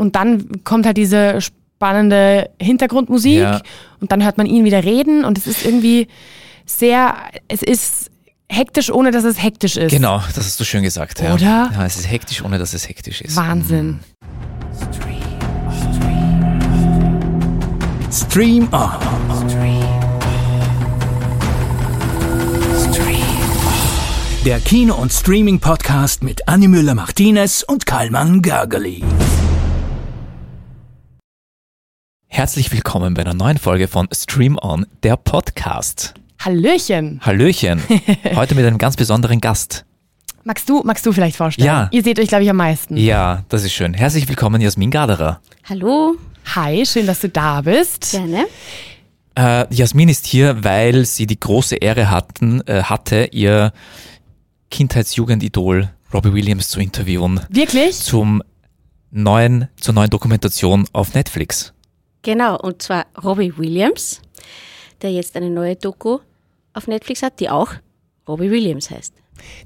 und 0.00 0.16
dann 0.16 0.64
kommt 0.64 0.86
halt 0.86 0.96
diese 0.96 1.40
spannende 1.40 2.50
Hintergrundmusik 2.60 3.38
Ja. 3.38 3.60
und 4.00 4.10
dann 4.12 4.24
hört 4.24 4.38
man 4.38 4.46
ihn 4.46 4.64
wieder 4.64 4.82
reden 4.82 5.24
und 5.24 5.38
es 5.38 5.46
ist 5.46 5.64
irgendwie 5.64 6.08
sehr, 6.66 7.14
es 7.48 7.62
ist 7.62 8.10
hektisch, 8.48 8.90
ohne 8.90 9.10
dass 9.12 9.24
es 9.24 9.42
hektisch 9.42 9.76
ist. 9.76 9.90
Genau, 9.92 10.18
das 10.34 10.44
hast 10.44 10.58
du 10.58 10.64
schön 10.64 10.82
gesagt. 10.82 11.20
Ja. 11.20 11.34
Oder? 11.34 11.70
Ja, 11.72 11.86
es 11.86 11.96
ist 11.96 12.10
hektisch, 12.10 12.42
ohne 12.44 12.58
dass 12.58 12.74
es 12.74 12.88
hektisch 12.88 13.20
ist. 13.20 13.36
Wahnsinn. 13.36 14.00
Stream 18.12 18.68
On. 18.72 18.90
Der 24.44 24.58
Kino- 24.60 24.94
und 24.94 25.12
Streaming-Podcast 25.12 26.22
mit 26.22 26.48
Annie 26.48 26.68
Müller-Martinez 26.68 27.62
und 27.62 27.84
Karlmann 27.84 28.40
Gergely. 28.40 29.02
Herzlich 32.32 32.70
willkommen 32.70 33.14
bei 33.14 33.22
einer 33.22 33.34
neuen 33.34 33.58
Folge 33.58 33.88
von 33.88 34.08
Stream 34.14 34.56
On, 34.62 34.86
der 35.02 35.16
Podcast. 35.16 36.14
Hallöchen. 36.38 37.20
Hallöchen. 37.22 37.82
Heute 38.36 38.54
mit 38.54 38.64
einem 38.64 38.78
ganz 38.78 38.94
besonderen 38.96 39.40
Gast. 39.40 39.84
Magst 40.44 40.68
du, 40.68 40.82
magst 40.84 41.04
du 41.04 41.12
vielleicht 41.12 41.36
vorstellen? 41.36 41.66
Ja. 41.66 41.88
Ihr 41.90 42.04
seht 42.04 42.20
euch, 42.20 42.28
glaube 42.28 42.44
ich, 42.44 42.50
am 42.50 42.56
meisten. 42.56 42.96
Ja, 42.96 43.44
das 43.48 43.64
ist 43.64 43.72
schön. 43.72 43.94
Herzlich 43.94 44.28
willkommen, 44.28 44.60
Jasmin 44.60 44.90
Gaderer. 44.92 45.40
Hallo, 45.68 46.14
Hi, 46.54 46.86
schön, 46.86 47.06
dass 47.06 47.18
du 47.20 47.28
da 47.28 47.62
bist. 47.62 48.12
gerne. 48.12 48.46
Äh, 49.36 49.74
Jasmin 49.74 50.08
ist 50.08 50.26
hier, 50.26 50.62
weil 50.62 51.04
sie 51.06 51.26
die 51.26 51.38
große 51.38 51.76
Ehre 51.76 52.10
hatten, 52.10 52.62
äh, 52.66 52.84
hatte, 52.84 53.28
ihr 53.32 53.72
Kindheitsjugendidol 54.70 55.90
Robbie 56.14 56.32
Williams 56.32 56.68
zu 56.68 56.78
interviewen 56.80 57.40
Wirklich? 57.50 57.98
zum 57.98 58.40
neuen, 59.10 59.68
zur 59.76 59.94
neuen 59.94 60.10
Dokumentation 60.10 60.86
auf 60.92 61.14
Netflix. 61.14 61.72
Genau, 62.22 62.58
und 62.58 62.82
zwar 62.82 63.06
Robbie 63.22 63.56
Williams, 63.56 64.20
der 65.02 65.12
jetzt 65.12 65.36
eine 65.36 65.50
neue 65.50 65.76
Doku 65.76 66.18
auf 66.74 66.86
Netflix 66.86 67.22
hat, 67.22 67.40
die 67.40 67.48
auch 67.48 67.72
Robbie 68.28 68.50
Williams 68.50 68.90
heißt. 68.90 69.14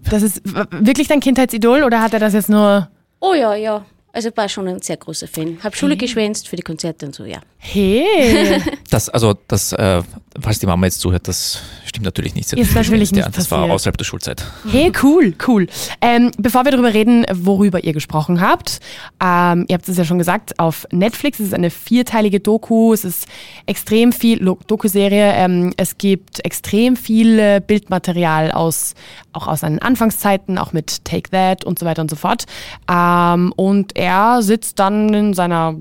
Das 0.08 0.22
ist 0.22 0.42
wirklich 0.44 1.08
dein 1.08 1.20
Kindheitsidol 1.20 1.82
oder 1.82 2.00
hat 2.00 2.12
er 2.14 2.20
das 2.20 2.32
jetzt 2.32 2.48
nur. 2.48 2.88
Oh 3.20 3.34
ja, 3.34 3.54
ja. 3.54 3.84
Also 4.14 4.30
war 4.36 4.48
schon 4.48 4.68
ein 4.68 4.80
sehr 4.80 4.96
großer 4.96 5.26
Fan. 5.26 5.58
Hab 5.64 5.74
Schule 5.74 5.96
geschwänzt 5.96 6.48
für 6.48 6.54
die 6.54 6.62
Konzerte 6.62 7.04
und 7.04 7.14
so, 7.16 7.24
ja. 7.24 7.40
Hey. 7.58 8.60
Das, 8.90 9.08
also, 9.08 9.34
das, 9.48 9.72
äh, 9.72 10.02
falls 10.40 10.60
die 10.60 10.66
Mama 10.66 10.86
jetzt 10.86 11.00
zuhört, 11.00 11.26
das 11.26 11.60
stimmt 11.84 12.04
natürlich 12.04 12.36
nicht. 12.36 12.52
Ist 12.52 12.74
natürlich 12.76 13.10
ja, 13.10 13.26
nicht 13.26 13.36
Das 13.36 13.50
war 13.50 13.68
außerhalb 13.68 13.96
der 13.96 14.04
Schulzeit. 14.04 14.44
Hey, 14.70 14.92
cool, 15.02 15.34
cool. 15.48 15.66
Ähm, 16.00 16.30
bevor 16.38 16.64
wir 16.64 16.70
darüber 16.70 16.94
reden, 16.94 17.26
worüber 17.32 17.82
ihr 17.82 17.92
gesprochen 17.92 18.40
habt, 18.40 18.78
ähm, 19.20 19.64
ihr 19.66 19.74
habt 19.74 19.88
es 19.88 19.96
ja 19.96 20.04
schon 20.04 20.18
gesagt, 20.18 20.60
auf 20.60 20.86
Netflix 20.92 21.40
es 21.40 21.48
ist 21.48 21.54
eine 21.54 21.70
vierteilige 21.70 22.38
Doku, 22.38 22.92
es 22.92 23.04
ist 23.04 23.26
extrem 23.66 24.12
viel 24.12 24.38
Doku-Serie, 24.38 25.32
ähm, 25.32 25.72
es 25.76 25.98
gibt 25.98 26.44
extrem 26.44 26.94
viel 26.94 27.38
äh, 27.40 27.60
Bildmaterial 27.66 28.52
aus, 28.52 28.94
auch 29.34 29.46
aus 29.46 29.60
seinen 29.60 29.80
Anfangszeiten, 29.80 30.58
auch 30.58 30.72
mit 30.72 31.04
Take 31.04 31.30
That 31.30 31.64
und 31.64 31.78
so 31.78 31.86
weiter 31.86 32.02
und 32.02 32.10
so 32.10 32.16
fort. 32.16 32.44
Ähm, 32.90 33.52
und 33.56 33.96
er 33.96 34.42
sitzt 34.42 34.78
dann 34.78 35.12
in 35.12 35.34
seiner 35.34 35.74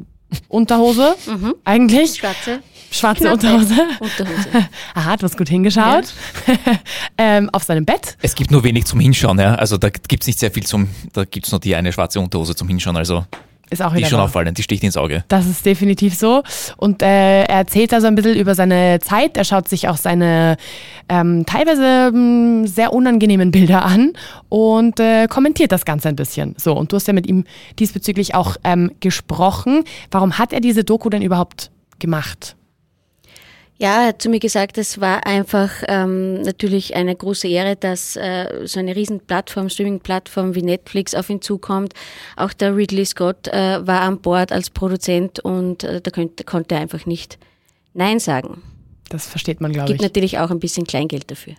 Unterhose, 0.47 1.15
eigentlich. 1.63 2.15
Schwarze 2.15 2.61
Schwarze 2.93 3.23
Knappe 3.23 3.33
Unterhose. 3.33 3.87
Unterhose. 3.99 4.49
Aha, 4.93 5.17
du 5.17 5.23
hast 5.23 5.35
gut 5.35 5.49
hingeschaut. 5.49 6.13
ähm, 7.17 7.49
auf 7.51 7.63
seinem 7.63 7.85
Bett. 7.85 8.17
Es 8.21 8.35
gibt 8.35 8.51
nur 8.51 8.63
wenig 8.63 8.85
zum 8.85 8.99
Hinschauen, 8.99 9.39
ja. 9.39 9.55
Also 9.55 9.77
da 9.77 9.89
gibt's 9.89 10.27
nicht 10.27 10.37
sehr 10.37 10.51
viel 10.51 10.63
zum, 10.63 10.87
da 11.11 11.25
gibt's 11.25 11.51
nur 11.51 11.59
die 11.59 11.75
eine 11.75 11.91
schwarze 11.91 12.19
Unterhose 12.19 12.55
zum 12.55 12.67
Hinschauen. 12.67 12.95
Also 12.95 13.25
Ist 13.73 13.81
auch 13.81 13.93
die 13.95 14.03
ist 14.03 14.09
schon 14.09 14.19
wahr. 14.19 14.25
auffallend, 14.25 14.57
die 14.57 14.63
sticht 14.63 14.83
ins 14.83 14.97
Auge. 14.97 15.23
Das 15.27 15.47
ist 15.47 15.65
definitiv 15.65 16.15
so. 16.15 16.43
Und 16.77 17.01
äh, 17.01 17.43
er 17.43 17.49
erzählt 17.49 17.91
da 17.91 17.99
so 17.99 18.07
ein 18.07 18.13
bisschen 18.13 18.35
über 18.35 18.53
seine 18.53 18.99
Zeit. 19.01 19.35
Er 19.35 19.43
schaut 19.43 19.67
sich 19.67 19.89
auch 19.89 19.97
seine 19.97 20.57
ähm, 21.09 21.45
teilweise 21.47 22.11
ähm, 22.13 22.67
sehr 22.67 22.93
unangenehmen 22.93 23.51
Bilder 23.51 23.83
an 23.83 24.13
und 24.49 24.99
äh, 24.99 25.27
kommentiert 25.27 25.71
das 25.71 25.85
Ganze 25.85 26.09
ein 26.09 26.15
bisschen. 26.15 26.55
So, 26.57 26.73
und 26.73 26.91
du 26.91 26.97
hast 26.97 27.07
ja 27.07 27.13
mit 27.13 27.27
ihm 27.27 27.45
diesbezüglich 27.79 28.35
auch 28.35 28.57
ähm, 28.63 28.91
gesprochen. 28.99 29.83
Warum 30.11 30.37
hat 30.37 30.53
er 30.53 30.61
diese 30.61 30.83
Doku 30.83 31.09
denn 31.09 31.23
überhaupt 31.23 31.71
gemacht? 31.99 32.55
Ja, 33.83 34.03
er 34.03 34.07
hat 34.07 34.21
zu 34.21 34.29
mir 34.29 34.39
gesagt, 34.39 34.77
es 34.77 35.01
war 35.01 35.25
einfach 35.25 35.69
ähm, 35.89 36.41
natürlich 36.43 36.95
eine 36.95 37.13
große 37.13 37.49
Ehre, 37.49 37.75
dass 37.75 38.15
äh, 38.15 38.61
so 38.63 38.79
eine 38.79 38.95
riesen 38.95 39.19
Plattform, 39.19 39.67
Streaming-Plattform 39.67 40.55
wie 40.55 40.61
Netflix 40.61 41.13
auf 41.13 41.29
ihn 41.29 41.41
zukommt. 41.41 41.93
Auch 42.37 42.53
der 42.53 42.77
Ridley 42.77 43.03
Scott 43.03 43.49
äh, 43.49 43.85
war 43.85 43.99
an 44.03 44.21
Bord 44.21 44.53
als 44.53 44.69
Produzent 44.69 45.41
und 45.41 45.83
äh, 45.83 45.99
da 45.99 46.11
konnte, 46.11 46.45
konnte 46.45 46.75
er 46.75 46.81
einfach 46.81 47.05
nicht 47.05 47.37
Nein 47.93 48.21
sagen. 48.21 48.63
Das 49.09 49.27
versteht 49.27 49.59
man, 49.59 49.73
glaube 49.73 49.87
Gibt 49.89 49.99
ich. 49.99 50.07
natürlich 50.07 50.39
auch 50.39 50.49
ein 50.49 50.61
bisschen 50.61 50.87
Kleingeld 50.87 51.29
dafür. 51.29 51.55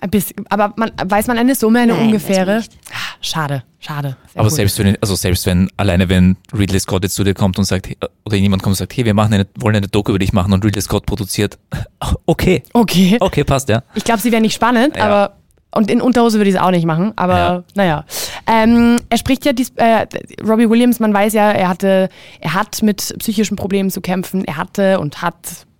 Ein 0.00 0.08
bisschen, 0.08 0.46
aber 0.48 0.72
man, 0.76 0.92
weiß 1.04 1.26
man 1.26 1.36
eine 1.36 1.54
Summe, 1.54 1.80
eine 1.80 1.92
Nein, 1.92 1.98
weiß 1.98 2.06
man 2.06 2.14
ungefähre? 2.14 2.56
nicht. 2.56 2.72
Schade, 3.20 3.64
schade. 3.80 4.16
Aber 4.34 4.44
gut. 4.48 4.52
selbst 4.56 4.78
wenn, 4.78 4.96
also 5.00 5.14
selbst 5.16 5.44
wenn, 5.46 5.68
alleine 5.76 6.08
wenn 6.08 6.36
Ridley 6.56 6.78
Scott 6.80 7.02
jetzt 7.02 7.14
zu 7.14 7.24
dir 7.24 7.34
kommt 7.34 7.58
und 7.58 7.64
sagt, 7.64 7.88
oder 8.24 8.36
jemand 8.36 8.62
kommt 8.62 8.72
und 8.72 8.78
sagt, 8.78 8.96
hey, 8.96 9.04
wir 9.04 9.14
machen 9.14 9.34
eine, 9.34 9.46
wollen 9.56 9.76
eine 9.76 9.88
Doku 9.88 10.10
über 10.12 10.18
dich 10.18 10.32
machen 10.32 10.52
und 10.52 10.64
Ridley 10.64 10.82
Scott 10.82 11.04
produziert, 11.06 11.58
okay, 12.26 12.62
Okay. 12.72 13.16
okay, 13.20 13.44
passt, 13.44 13.68
ja. 13.68 13.82
Ich 13.94 14.04
glaube, 14.04 14.20
sie 14.20 14.30
wäre 14.32 14.42
nicht 14.42 14.54
spannend, 14.54 14.96
Ja. 14.96 15.04
aber 15.04 15.34
und 15.70 15.90
in 15.90 16.00
Unterhose 16.00 16.38
würde 16.38 16.48
ich 16.48 16.56
es 16.56 16.60
auch 16.62 16.70
nicht 16.70 16.86
machen, 16.86 17.12
aber 17.16 17.36
Ja. 17.36 17.64
naja. 17.74 18.04
Ähm, 18.46 18.96
er 19.10 19.18
spricht 19.18 19.44
ja, 19.44 19.52
dies, 19.52 19.70
äh, 19.76 20.06
Robbie 20.42 20.68
Williams, 20.70 20.98
man 20.98 21.12
weiß 21.12 21.34
ja, 21.34 21.50
er 21.50 21.68
hatte, 21.68 22.08
er 22.40 22.54
hat 22.54 22.82
mit 22.82 23.14
psychischen 23.18 23.56
Problemen 23.56 23.90
zu 23.90 24.00
kämpfen, 24.00 24.44
er 24.46 24.56
hatte 24.56 24.98
und 24.98 25.20
hat 25.20 25.36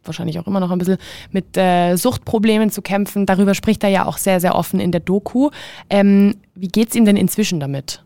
wahrscheinlich 0.09 0.39
auch 0.39 0.47
immer 0.47 0.61
noch 0.61 0.71
ein 0.71 0.79
bisschen 0.79 0.99
mit 1.31 1.57
äh, 1.57 1.97
Suchtproblemen 1.97 2.71
zu 2.71 2.83
kämpfen. 2.83 3.27
Darüber 3.27 3.55
spricht 3.55 3.85
er 3.85 3.91
ja 3.91 4.07
auch 4.07 4.19
sehr, 4.19 4.41
sehr 4.41 4.55
offen 4.57 4.81
in 4.81 4.91
der 4.91 5.01
Doku. 5.01 5.51
Ähm, 5.89 6.35
wie 6.55 6.69
geht's 6.69 6.97
ihm 6.97 7.05
denn 7.05 7.17
inzwischen 7.17 7.61
damit? 7.61 8.03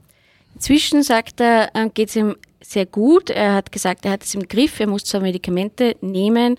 Inzwischen 0.54 1.02
sagt 1.02 1.40
er, 1.40 1.70
ähm, 1.74 1.90
geht 1.94 2.10
es 2.10 2.16
ihm 2.16 2.36
sehr 2.60 2.86
gut. 2.86 3.30
Er 3.30 3.54
hat 3.54 3.72
gesagt, 3.72 4.04
er 4.04 4.12
hat 4.12 4.22
es 4.22 4.34
im 4.34 4.46
Griff. 4.46 4.78
Er 4.80 4.86
muss 4.86 5.04
zwar 5.04 5.20
Medikamente 5.20 5.96
nehmen, 6.00 6.56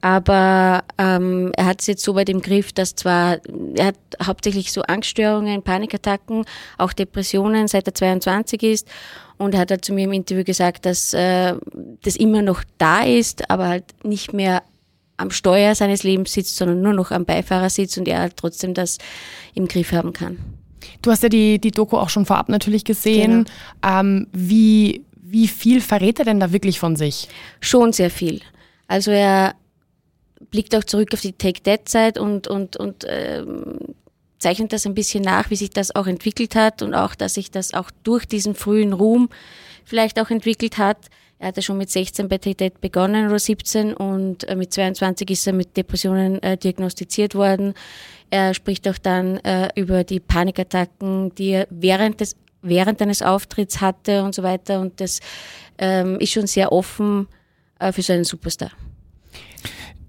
aber 0.00 0.84
ähm, 0.98 1.52
er 1.56 1.66
hat 1.66 1.80
es 1.80 1.86
jetzt 1.86 2.04
so 2.04 2.14
weit 2.14 2.28
im 2.28 2.40
Griff, 2.40 2.72
dass 2.72 2.94
zwar, 2.94 3.38
er 3.76 3.86
hat 3.86 3.96
hauptsächlich 4.22 4.72
so 4.72 4.82
Angststörungen, 4.82 5.62
Panikattacken, 5.62 6.44
auch 6.78 6.92
Depressionen, 6.92 7.68
seit 7.68 7.86
er 7.86 7.94
22 7.94 8.62
ist. 8.62 8.88
Und 9.36 9.54
er 9.54 9.60
hat 9.60 9.70
halt 9.70 9.84
zu 9.84 9.92
mir 9.92 10.04
im 10.04 10.12
Interview 10.12 10.44
gesagt, 10.44 10.86
dass 10.86 11.12
äh, 11.14 11.54
das 12.02 12.16
immer 12.16 12.42
noch 12.42 12.62
da 12.78 13.02
ist, 13.02 13.50
aber 13.50 13.68
halt 13.68 13.84
nicht 14.02 14.32
mehr 14.32 14.62
am 15.20 15.30
Steuer 15.30 15.74
seines 15.74 16.02
Lebens 16.02 16.32
sitzt, 16.32 16.56
sondern 16.56 16.82
nur 16.82 16.92
noch 16.92 17.10
am 17.10 17.24
Beifahrersitz 17.24 17.96
und 17.96 18.08
er 18.08 18.34
trotzdem 18.34 18.74
das 18.74 18.98
im 19.54 19.68
Griff 19.68 19.92
haben 19.92 20.12
kann. 20.12 20.38
Du 21.02 21.10
hast 21.10 21.22
ja 21.22 21.28
die, 21.28 21.58
die 21.58 21.70
Doku 21.70 21.96
auch 21.96 22.08
schon 22.08 22.26
vorab 22.26 22.48
natürlich 22.48 22.84
gesehen. 22.84 23.46
Ähm, 23.86 24.26
wie, 24.32 25.04
wie 25.14 25.48
viel 25.48 25.80
verrät 25.80 26.18
er 26.18 26.24
denn 26.24 26.40
da 26.40 26.52
wirklich 26.52 26.78
von 26.78 26.96
sich? 26.96 27.28
Schon 27.60 27.92
sehr 27.92 28.10
viel. 28.10 28.40
Also 28.88 29.10
er 29.10 29.54
blickt 30.50 30.74
auch 30.74 30.84
zurück 30.84 31.12
auf 31.12 31.20
die 31.20 31.32
Take-That-Zeit 31.32 32.18
und, 32.18 32.48
und, 32.48 32.76
und 32.76 33.04
ähm, 33.08 33.78
zeichnet 34.38 34.72
das 34.72 34.86
ein 34.86 34.94
bisschen 34.94 35.22
nach, 35.22 35.50
wie 35.50 35.56
sich 35.56 35.70
das 35.70 35.94
auch 35.94 36.06
entwickelt 36.06 36.54
hat 36.54 36.82
und 36.82 36.94
auch, 36.94 37.14
dass 37.14 37.34
sich 37.34 37.50
das 37.50 37.74
auch 37.74 37.90
durch 38.02 38.26
diesen 38.26 38.54
frühen 38.54 38.92
Ruhm 38.92 39.28
vielleicht 39.84 40.18
auch 40.18 40.30
entwickelt 40.30 40.78
hat. 40.78 40.98
Er 41.40 41.48
hatte 41.48 41.62
schon 41.62 41.78
mit 41.78 41.88
16 41.88 42.28
bei 42.28 42.36
Take-That 42.36 42.82
begonnen 42.82 43.26
oder 43.26 43.38
17 43.38 43.94
und 43.94 44.46
äh, 44.46 44.54
mit 44.54 44.74
22 44.74 45.30
ist 45.30 45.46
er 45.46 45.54
mit 45.54 45.74
Depressionen 45.74 46.42
äh, 46.42 46.58
diagnostiziert 46.58 47.34
worden. 47.34 47.72
Er 48.28 48.52
spricht 48.52 48.86
auch 48.86 48.98
dann 48.98 49.38
äh, 49.38 49.70
über 49.74 50.04
die 50.04 50.20
Panikattacken, 50.20 51.34
die 51.34 51.52
er 51.52 51.66
während 51.70 52.20
des 52.20 52.36
während 52.60 53.00
eines 53.00 53.22
Auftritts 53.22 53.80
hatte 53.80 54.22
und 54.22 54.34
so 54.34 54.42
weiter 54.42 54.80
und 54.80 55.00
das 55.00 55.20
ähm, 55.78 56.18
ist 56.20 56.32
schon 56.32 56.46
sehr 56.46 56.72
offen 56.72 57.26
äh, 57.78 57.90
für 57.90 58.02
so 58.02 58.12
einen 58.12 58.24
Superstar. 58.24 58.72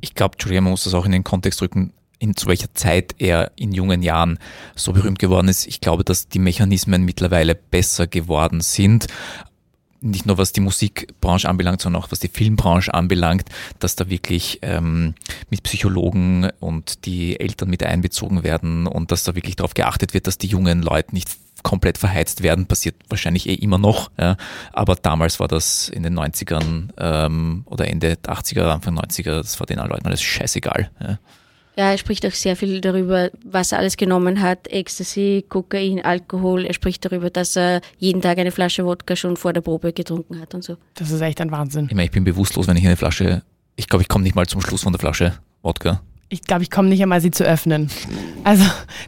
Ich 0.01 0.13
glaube, 0.13 0.36
Julia, 0.38 0.60
man 0.60 0.72
muss 0.72 0.84
das 0.84 0.94
auch 0.94 1.06
in 1.06 1.13
den 1.13 1.24
Kontext 1.24 1.62
rücken, 1.62 1.94
in 2.19 2.36
zu 2.36 2.48
welcher 2.48 2.74
Zeit 2.74 3.16
er 3.19 3.54
in 3.56 3.72
jungen 3.72 4.04
Jahren 4.04 4.38
so 4.75 4.92
berühmt 4.92 5.18
geworden 5.18 5.48
ist. 5.48 5.66
Ich 5.66 5.80
glaube, 5.80 6.04
dass 6.04 6.27
die 6.27 6.39
Mechanismen 6.39 7.06
mittlerweile 7.06 7.56
besser 7.56 8.06
geworden 8.06 8.60
sind. 8.60 9.07
Nicht 10.01 10.25
nur 10.25 10.38
was 10.38 10.51
die 10.51 10.62
Musikbranche 10.62 11.48
anbelangt, 11.48 11.81
sondern 11.81 12.01
auch 12.01 12.12
was 12.12 12.19
die 12.19 12.27
Filmbranche 12.27 12.94
anbelangt, 12.94 13.45
dass 13.80 13.95
da 13.95 14.09
wirklich 14.09 14.59
ähm, 14.63 15.13
mit 15.50 15.63
Psychologen 15.63 16.50
und 16.59 17.06
die 17.06 17.39
Eltern 17.39 17.69
mit 17.69 17.83
einbezogen 17.83 18.44
werden 18.44 18.88
und 18.88 19.12
dass 19.12 19.24
da 19.24 19.36
wirklich 19.36 19.56
darauf 19.56 19.75
geachtet 19.75 20.13
wird, 20.13 20.27
dass 20.27 20.38
die 20.38 20.48
jungen 20.48 20.81
Leute 20.81 21.13
nicht 21.13 21.30
komplett 21.63 21.98
verheizt 21.98 22.44
werden, 22.44 22.65
passiert 22.65 22.95
wahrscheinlich 23.09 23.48
eh 23.48 23.53
immer 23.53 23.77
noch. 23.77 24.12
Ja. 24.19 24.38
Aber 24.74 24.95
damals 24.95 25.39
war 25.39 25.48
das 25.48 25.89
in 25.89 26.03
den 26.03 26.18
90ern 26.18 26.89
ähm, 26.98 27.63
oder 27.65 27.88
Ende 27.88 28.13
80er, 28.13 28.63
Anfang 28.63 28.98
90er, 28.98 29.38
das 29.38 29.59
war 29.59 29.68
den 29.68 29.77
Leuten 29.77 30.06
alles 30.06 30.21
scheißegal. 30.21 30.89
Ja. 31.00 31.19
Ja, 31.81 31.89
er 31.89 31.98
spricht 31.98 32.24
auch 32.28 32.31
sehr 32.31 32.56
viel 32.56 32.80
darüber, 32.80 33.31
was 33.44 33.72
er 33.72 33.80
alles 33.80 33.98
genommen 33.98 34.39
hat. 34.39 34.68
Ecstasy, 34.68 35.44
Kokain, 35.50 36.00
Alkohol. 36.00 36.68
Er 36.68 36.75
spricht 36.75 37.04
darüber, 37.04 37.31
dass 37.31 37.56
er 37.56 37.81
jeden 37.98 38.22
Tag 38.22 38.38
eine 38.38 38.51
Flasche 38.51 38.86
Wodka 38.86 39.16
schon 39.16 39.36
vor 39.36 39.51
der 39.51 39.62
Probe 39.62 39.92
getrunken 39.92 40.39
hat 40.39 40.54
und 40.54 40.63
so. 40.63 40.78
Das 40.94 41.10
ist 41.10 41.22
echt 41.22 41.42
ein 41.42 41.50
Wahnsinn. 41.50 41.86
Ich 41.86 41.95
meine, 41.95 42.06
ich 42.06 42.12
bin 42.12 42.24
bewusstlos, 42.24 42.68
wenn 42.68 42.78
ich 42.78 42.86
eine 42.86 42.98
Flasche, 42.98 43.42
ich 43.78 43.88
glaube, 43.88 44.04
ich 44.04 44.10
komme 44.10 44.24
nicht 44.24 44.36
mal 44.36 44.45
zum 44.45 44.62
Schluss 44.62 44.83
von 44.83 44.94
der 44.94 45.00
Flasche 45.00 45.33
Wodka. 45.63 46.04
Ich 46.30 46.44
glaube, 46.44 46.62
ich 46.62 46.69
komme 46.69 46.88
nicht 46.88 47.01
einmal, 47.01 47.19
sie 47.19 47.31
zu 47.31 47.45
öffnen. 47.45 47.89
Also 48.44 48.63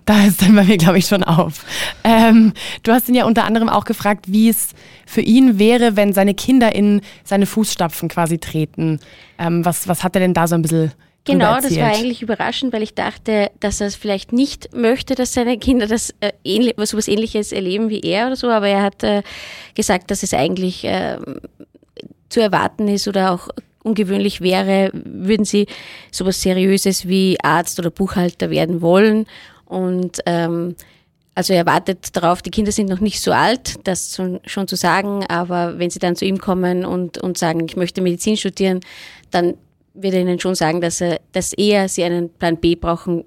da 0.05 0.25
ist 0.25 0.41
dann 0.41 0.55
bei 0.55 0.63
mir, 0.63 0.77
glaube 0.77 0.97
ich, 0.97 1.05
schon 1.05 1.23
auf. 1.23 1.63
Ähm, 2.03 2.53
du 2.81 2.91
hast 2.91 3.07
ihn 3.07 3.13
ja 3.13 3.25
unter 3.25 3.43
anderem 3.43 3.69
auch 3.69 3.85
gefragt, 3.85 4.31
wie 4.31 4.49
es 4.49 4.69
für 5.05 5.21
ihn 5.21 5.59
wäre, 5.59 5.95
wenn 5.95 6.11
seine 6.11 6.33
Kinder 6.33 6.73
in 6.73 7.01
seine 7.23 7.45
Fußstapfen 7.45 8.09
quasi 8.09 8.39
treten. 8.39 8.99
Ähm, 9.37 9.63
was, 9.63 9.87
was 9.87 10.03
hat 10.03 10.15
er 10.15 10.21
denn 10.21 10.33
da 10.33 10.47
so 10.47 10.55
ein 10.55 10.63
bisschen 10.63 10.91
Genau, 11.25 11.55
das 11.55 11.75
war 11.77 11.87
eigentlich 11.87 12.21
überraschend, 12.21 12.73
weil 12.73 12.83
ich 12.83 12.95
dachte, 12.95 13.49
dass 13.61 13.79
er 13.79 13.87
es 13.87 13.95
vielleicht 13.95 14.33
nicht 14.33 14.75
möchte, 14.75 15.15
dass 15.15 15.33
seine 15.33 15.57
Kinder 15.57 15.87
das 15.87 16.13
äh, 16.19 16.33
ähnlich, 16.43 16.75
so 16.79 16.97
was 16.97 17.07
ähnliches 17.07 17.53
erleben 17.53 17.89
wie 17.89 18.01
er 18.01 18.27
oder 18.27 18.35
so, 18.35 18.49
aber 18.49 18.67
er 18.67 18.81
hat 18.81 19.03
äh, 19.03 19.23
gesagt, 19.73 20.11
dass 20.11 20.23
es 20.23 20.33
eigentlich 20.33 20.83
äh, 20.83 21.17
zu 22.27 22.41
erwarten 22.41 22.89
ist 22.89 23.07
oder 23.07 23.31
auch 23.31 23.47
ungewöhnlich 23.83 24.41
wäre, 24.41 24.91
würden 24.93 25.45
sie 25.45 25.67
sowas 26.11 26.41
Seriöses 26.41 27.07
wie 27.07 27.37
Arzt 27.41 27.79
oder 27.79 27.89
Buchhalter 27.89 28.49
werden 28.49 28.81
wollen. 28.81 29.25
Und 29.65 30.19
ähm, 30.25 30.75
also 31.35 31.53
er 31.53 31.65
wartet 31.65 32.15
darauf, 32.15 32.41
die 32.41 32.51
Kinder 32.51 32.71
sind 32.71 32.89
noch 32.89 32.99
nicht 32.99 33.21
so 33.21 33.31
alt, 33.31 33.75
das 33.85 34.19
schon 34.45 34.67
zu 34.67 34.75
sagen, 34.75 35.25
aber 35.27 35.79
wenn 35.79 35.89
sie 35.89 35.99
dann 35.99 36.15
zu 36.15 36.25
ihm 36.25 36.37
kommen 36.37 36.85
und, 36.85 37.17
und 37.17 37.37
sagen, 37.37 37.65
ich 37.65 37.75
möchte 37.75 38.01
Medizin 38.01 38.37
studieren, 38.37 38.81
dann 39.31 39.55
wird 39.93 40.13
er 40.13 40.21
ihnen 40.21 40.39
schon 40.39 40.55
sagen, 40.55 40.81
dass, 40.81 41.01
er, 41.01 41.19
dass 41.31 41.53
eher 41.53 41.87
sie 41.87 42.03
einen 42.03 42.29
Plan 42.29 42.57
B 42.57 42.75
brauchen 42.75 43.23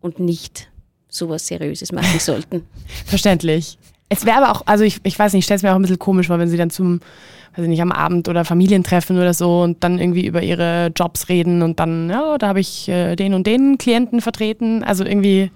und 0.00 0.18
nicht 0.18 0.70
sowas 1.08 1.46
Seriöses 1.46 1.92
machen 1.92 2.18
sollten. 2.18 2.66
Verständlich. 3.04 3.78
Es 4.08 4.24
wäre 4.26 4.38
aber 4.38 4.52
auch, 4.52 4.62
also 4.66 4.82
ich, 4.82 5.00
ich 5.04 5.18
weiß 5.18 5.32
nicht, 5.32 5.40
ich 5.40 5.44
stelle 5.44 5.56
es 5.56 5.62
mir 5.62 5.70
auch 5.70 5.76
ein 5.76 5.82
bisschen 5.82 5.98
komisch 5.98 6.26
vor, 6.26 6.38
wenn 6.38 6.48
sie 6.48 6.56
dann 6.56 6.70
zum, 6.70 7.00
weiß 7.54 7.62
ich 7.62 7.68
nicht, 7.68 7.82
am 7.82 7.92
Abend 7.92 8.28
oder 8.28 8.44
Familientreffen 8.44 9.16
oder 9.16 9.34
so 9.34 9.62
und 9.62 9.84
dann 9.84 9.98
irgendwie 9.98 10.26
über 10.26 10.42
ihre 10.42 10.90
Jobs 10.96 11.28
reden 11.28 11.62
und 11.62 11.78
dann, 11.78 12.10
ja, 12.10 12.36
da 12.38 12.48
habe 12.48 12.60
ich 12.60 12.88
äh, 12.88 13.14
den 13.14 13.34
und 13.34 13.46
den 13.46 13.78
Klienten 13.78 14.20
vertreten. 14.20 14.82
Also 14.82 15.04
irgendwie. 15.04 15.50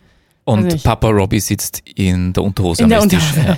Und 0.44 0.82
Papa 0.82 1.08
Robbie 1.08 1.40
sitzt 1.40 1.82
in 1.94 2.32
der 2.34 2.42
Unterhose 2.42 2.82
in 2.82 2.84
am 2.84 2.90
der 2.90 3.02
Unterhose. 3.02 3.56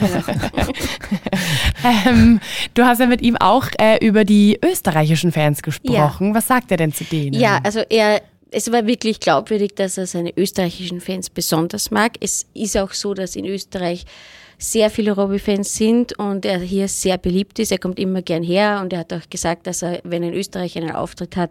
ähm, 2.06 2.40
du 2.74 2.84
hast 2.84 3.00
ja 3.00 3.06
mit 3.06 3.22
ihm 3.22 3.36
auch 3.36 3.66
äh, 3.80 4.04
über 4.06 4.24
die 4.24 4.58
österreichischen 4.64 5.32
Fans 5.32 5.62
gesprochen. 5.62 6.28
Ja. 6.28 6.34
Was 6.34 6.46
sagt 6.46 6.70
er 6.70 6.76
denn 6.76 6.92
zu 6.92 7.02
denen? 7.02 7.34
Ja, 7.34 7.58
also 7.64 7.80
er 7.90 8.22
es 8.52 8.70
war 8.70 8.86
wirklich 8.86 9.20
glaubwürdig, 9.20 9.74
dass 9.74 9.98
er 9.98 10.06
seine 10.06 10.32
österreichischen 10.36 11.00
Fans 11.00 11.28
besonders 11.28 11.90
mag. 11.90 12.12
Es 12.20 12.46
ist 12.54 12.76
auch 12.78 12.92
so, 12.92 13.12
dass 13.12 13.36
in 13.36 13.44
Österreich 13.44 14.04
sehr 14.58 14.90
viele 14.90 15.12
Robbie-Fans 15.12 15.74
sind 15.74 16.18
und 16.18 16.44
er 16.44 16.58
hier 16.58 16.88
sehr 16.88 17.18
beliebt 17.18 17.58
ist. 17.58 17.72
Er 17.72 17.78
kommt 17.78 17.98
immer 17.98 18.22
gern 18.22 18.42
her 18.42 18.80
und 18.82 18.92
er 18.92 19.00
hat 19.00 19.12
auch 19.12 19.28
gesagt, 19.28 19.66
dass 19.66 19.82
er, 19.82 20.00
wenn 20.04 20.22
er 20.22 20.30
in 20.30 20.34
Österreich 20.34 20.76
einen 20.76 20.92
Auftritt 20.92 21.36
hat, 21.36 21.50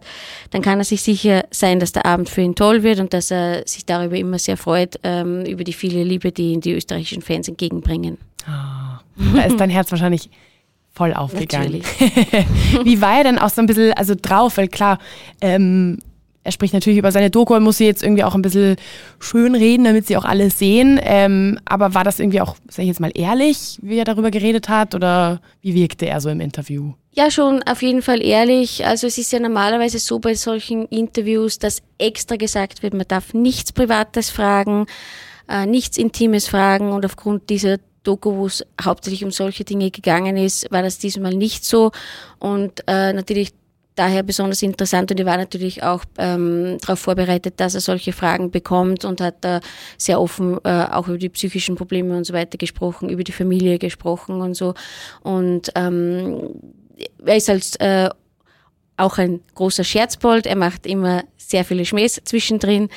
dann 0.50 0.62
kann 0.62 0.78
er 0.78 0.84
sich 0.84 1.02
sicher 1.02 1.44
sein, 1.50 1.78
dass 1.78 1.92
der 1.92 2.06
Abend 2.06 2.28
für 2.28 2.40
ihn 2.40 2.54
toll 2.54 2.82
wird 2.82 2.98
und 2.98 3.12
dass 3.12 3.30
er 3.30 3.66
sich 3.66 3.84
darüber 3.86 4.16
immer 4.16 4.38
sehr 4.38 4.56
freut, 4.56 4.98
ähm, 5.02 5.44
über 5.44 5.64
die 5.64 5.72
viele 5.72 6.02
Liebe, 6.02 6.32
die 6.32 6.52
ihn 6.52 6.60
die 6.60 6.72
österreichischen 6.72 7.22
Fans 7.22 7.48
entgegenbringen. 7.48 8.18
Oh, 8.48 9.34
da 9.34 9.42
ist 9.42 9.58
dein 9.58 9.70
Herz 9.70 9.90
wahrscheinlich 9.90 10.30
voll 10.92 11.12
aufgegangen. 11.12 11.82
Wie 12.84 13.00
war 13.00 13.18
er 13.18 13.24
denn 13.24 13.38
auch 13.38 13.50
so 13.50 13.60
ein 13.60 13.66
bisschen 13.66 13.92
also 13.92 14.14
drauf? 14.20 14.56
Weil 14.56 14.68
klar, 14.68 14.98
ähm, 15.40 15.98
er 16.46 16.52
spricht 16.52 16.72
natürlich 16.72 16.98
über 16.98 17.10
seine 17.10 17.28
Doku 17.28 17.54
und 17.54 17.64
muss 17.64 17.78
sie 17.78 17.86
jetzt 17.86 18.04
irgendwie 18.04 18.22
auch 18.22 18.36
ein 18.36 18.42
bisschen 18.42 18.76
schön 19.18 19.56
reden, 19.56 19.84
damit 19.84 20.06
sie 20.06 20.16
auch 20.16 20.24
alles 20.24 20.58
sehen. 20.58 21.00
Ähm, 21.02 21.58
aber 21.64 21.92
war 21.92 22.04
das 22.04 22.20
irgendwie 22.20 22.40
auch, 22.40 22.56
sag 22.68 22.82
ich 22.82 22.88
jetzt 22.88 23.00
mal, 23.00 23.10
ehrlich, 23.14 23.78
wie 23.82 23.98
er 23.98 24.04
darüber 24.04 24.30
geredet 24.30 24.68
hat 24.68 24.94
oder 24.94 25.40
wie 25.60 25.74
wirkte 25.74 26.06
er 26.06 26.20
so 26.20 26.28
im 26.28 26.40
Interview? 26.40 26.92
Ja, 27.12 27.30
schon 27.30 27.62
auf 27.64 27.82
jeden 27.82 28.00
Fall 28.00 28.22
ehrlich. 28.22 28.86
Also 28.86 29.08
es 29.08 29.18
ist 29.18 29.32
ja 29.32 29.40
normalerweise 29.40 29.98
so 29.98 30.20
bei 30.20 30.34
solchen 30.34 30.86
Interviews, 30.86 31.58
dass 31.58 31.82
extra 31.98 32.36
gesagt 32.36 32.84
wird, 32.84 32.94
man 32.94 33.08
darf 33.08 33.34
nichts 33.34 33.72
Privates 33.72 34.30
fragen, 34.30 34.86
äh, 35.48 35.66
nichts 35.66 35.98
Intimes 35.98 36.46
fragen 36.46 36.92
und 36.92 37.04
aufgrund 37.04 37.50
dieser 37.50 37.78
Doku, 38.04 38.36
wo 38.36 38.46
es 38.46 38.64
hauptsächlich 38.80 39.24
um 39.24 39.32
solche 39.32 39.64
Dinge 39.64 39.90
gegangen 39.90 40.36
ist, 40.36 40.70
war 40.70 40.82
das 40.82 40.98
diesmal 40.98 41.34
nicht 41.34 41.64
so. 41.64 41.90
Und 42.38 42.84
äh, 42.86 43.12
natürlich 43.12 43.52
daher 43.96 44.22
besonders 44.22 44.62
interessant 44.62 45.10
und 45.10 45.18
ich 45.18 45.26
war 45.26 45.36
natürlich 45.36 45.82
auch 45.82 46.04
ähm, 46.18 46.78
darauf 46.80 47.00
vorbereitet, 47.00 47.54
dass 47.56 47.74
er 47.74 47.80
solche 47.80 48.12
Fragen 48.12 48.50
bekommt 48.50 49.04
und 49.04 49.20
hat 49.20 49.36
da 49.40 49.60
sehr 49.98 50.20
offen 50.20 50.58
äh, 50.64 50.86
auch 50.90 51.08
über 51.08 51.18
die 51.18 51.28
psychischen 51.30 51.74
Probleme 51.74 52.16
und 52.16 52.24
so 52.24 52.32
weiter 52.32 52.58
gesprochen, 52.58 53.08
über 53.08 53.24
die 53.24 53.32
Familie 53.32 53.78
gesprochen 53.78 54.40
und 54.40 54.54
so. 54.54 54.74
Und 55.22 55.72
ähm, 55.74 56.60
er 57.24 57.36
ist 57.36 57.50
als 57.50 57.76
äh, 57.76 58.08
auch 58.96 59.18
ein 59.18 59.40
großer 59.54 59.84
Scherzbold, 59.84 60.46
er 60.46 60.56
macht 60.56 60.86
immer 60.86 61.24
sehr 61.36 61.64
viele 61.64 61.84
Schmähs 61.84 62.20
zwischendrin, 62.24 62.88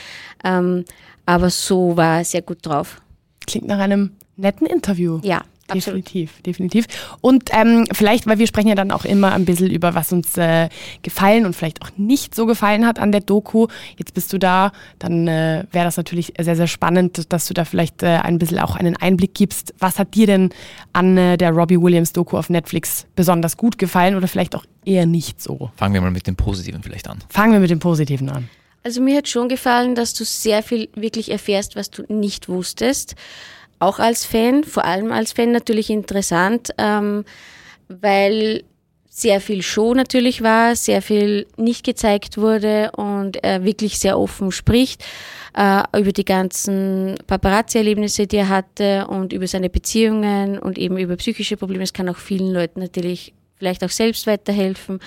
ähm, 0.43 0.85
aber 1.25 1.49
so 1.49 1.97
war 1.97 2.19
er 2.19 2.25
sehr 2.25 2.41
gut 2.41 2.59
drauf. 2.65 3.01
Klingt 3.45 3.67
nach 3.67 3.79
einem 3.79 4.11
netten 4.35 4.67
Interview. 4.67 5.19
Ja. 5.23 5.43
Definitiv, 5.73 6.29
Absolut. 6.29 6.45
definitiv. 6.45 6.85
Und 7.21 7.49
ähm, 7.51 7.85
vielleicht, 7.91 8.27
weil 8.27 8.39
wir 8.39 8.47
sprechen 8.47 8.67
ja 8.67 8.75
dann 8.75 8.91
auch 8.91 9.05
immer 9.05 9.33
ein 9.33 9.45
bisschen 9.45 9.69
über, 9.69 9.95
was 9.95 10.11
uns 10.11 10.37
äh, 10.37 10.69
gefallen 11.01 11.45
und 11.45 11.55
vielleicht 11.55 11.81
auch 11.81 11.89
nicht 11.97 12.35
so 12.35 12.45
gefallen 12.45 12.85
hat 12.85 12.99
an 12.99 13.11
der 13.11 13.21
Doku. 13.21 13.67
Jetzt 13.97 14.13
bist 14.13 14.31
du 14.33 14.37
da, 14.37 14.71
dann 14.99 15.27
äh, 15.27 15.65
wäre 15.71 15.85
das 15.85 15.97
natürlich 15.97 16.33
sehr, 16.39 16.55
sehr 16.55 16.67
spannend, 16.67 17.31
dass 17.31 17.47
du 17.47 17.53
da 17.53 17.65
vielleicht 17.65 18.03
äh, 18.03 18.07
ein 18.07 18.39
bisschen 18.39 18.59
auch 18.59 18.75
einen 18.75 18.95
Einblick 18.97 19.33
gibst. 19.33 19.73
Was 19.79 19.99
hat 19.99 20.15
dir 20.15 20.27
denn 20.27 20.49
an 20.93 21.17
äh, 21.17 21.37
der 21.37 21.51
Robbie 21.51 21.81
Williams 21.81 22.13
Doku 22.13 22.37
auf 22.37 22.49
Netflix 22.49 23.05
besonders 23.15 23.57
gut 23.57 23.77
gefallen 23.77 24.15
oder 24.15 24.27
vielleicht 24.27 24.55
auch 24.55 24.65
eher 24.85 25.05
nicht 25.05 25.41
so? 25.41 25.71
Fangen 25.75 25.93
wir 25.93 26.01
mal 26.01 26.11
mit 26.11 26.27
dem 26.27 26.35
Positiven 26.35 26.83
vielleicht 26.83 27.07
an. 27.07 27.19
Fangen 27.29 27.53
wir 27.53 27.59
mit 27.59 27.69
dem 27.69 27.79
Positiven 27.79 28.29
an. 28.29 28.49
Also 28.83 29.01
mir 29.01 29.17
hat 29.17 29.27
schon 29.27 29.49
gefallen, 29.49 29.93
dass 29.93 30.13
du 30.13 30.23
sehr 30.23 30.63
viel 30.63 30.89
wirklich 30.95 31.31
erfährst, 31.31 31.75
was 31.75 31.89
du 31.89 32.03
nicht 32.07 32.47
wusstest 32.47 33.15
auch 33.79 33.99
als 33.99 34.25
Fan, 34.25 34.63
vor 34.63 34.85
allem 34.85 35.11
als 35.11 35.31
Fan 35.31 35.51
natürlich 35.51 35.89
interessant, 35.89 36.71
ähm, 36.77 37.25
weil 37.87 38.63
sehr 39.09 39.41
viel 39.41 39.61
Show 39.61 39.93
natürlich 39.93 40.43
war, 40.43 40.75
sehr 40.75 41.01
viel 41.01 41.47
nicht 41.57 41.83
gezeigt 41.83 42.37
wurde 42.37 42.91
und 42.95 43.43
er 43.43 43.65
wirklich 43.65 43.99
sehr 43.99 44.17
offen 44.17 44.51
spricht 44.51 45.03
äh, 45.57 45.83
über 45.99 46.11
die 46.11 46.25
ganzen 46.25 47.15
Paparazzi-Erlebnisse, 47.27 48.27
die 48.27 48.37
er 48.37 48.49
hatte 48.49 49.07
und 49.07 49.33
über 49.33 49.47
seine 49.47 49.69
Beziehungen 49.69 50.57
und 50.57 50.77
eben 50.77 50.97
über 50.97 51.17
psychische 51.17 51.57
Probleme. 51.57 51.83
Es 51.83 51.93
kann 51.93 52.07
auch 52.07 52.17
vielen 52.17 52.53
Leuten 52.53 52.79
natürlich 52.79 53.33
vielleicht 53.57 53.83
auch 53.83 53.89
selbst 53.89 54.25
weiterhelfen. 54.25 54.99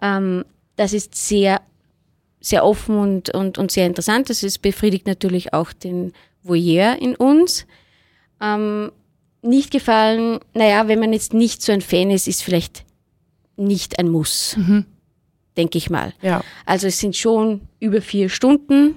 Ähm, 0.00 0.44
das 0.76 0.92
ist 0.92 1.14
sehr, 1.16 1.60
sehr 2.40 2.64
offen 2.64 2.96
und, 2.96 3.34
und, 3.34 3.58
und 3.58 3.72
sehr 3.72 3.86
interessant. 3.86 4.30
Das 4.30 4.44
ist, 4.44 4.62
befriedigt 4.62 5.06
natürlich 5.06 5.52
auch 5.52 5.72
den 5.72 6.12
Voyeur 6.44 6.96
in 7.00 7.16
uns. 7.16 7.66
Ähm, 8.40 8.92
nicht 9.42 9.70
gefallen, 9.70 10.40
naja, 10.54 10.88
wenn 10.88 10.98
man 10.98 11.12
jetzt 11.12 11.32
nicht 11.32 11.62
so 11.62 11.72
ein 11.72 11.80
Fan 11.80 12.10
ist, 12.10 12.26
ist 12.26 12.42
vielleicht 12.42 12.84
nicht 13.56 13.98
ein 13.98 14.08
Muss, 14.08 14.56
mhm. 14.56 14.84
denke 15.56 15.78
ich 15.78 15.90
mal. 15.90 16.12
Ja. 16.22 16.42
Also 16.66 16.86
es 16.86 16.98
sind 16.98 17.16
schon 17.16 17.62
über 17.80 18.00
vier 18.00 18.28
Stunden. 18.28 18.96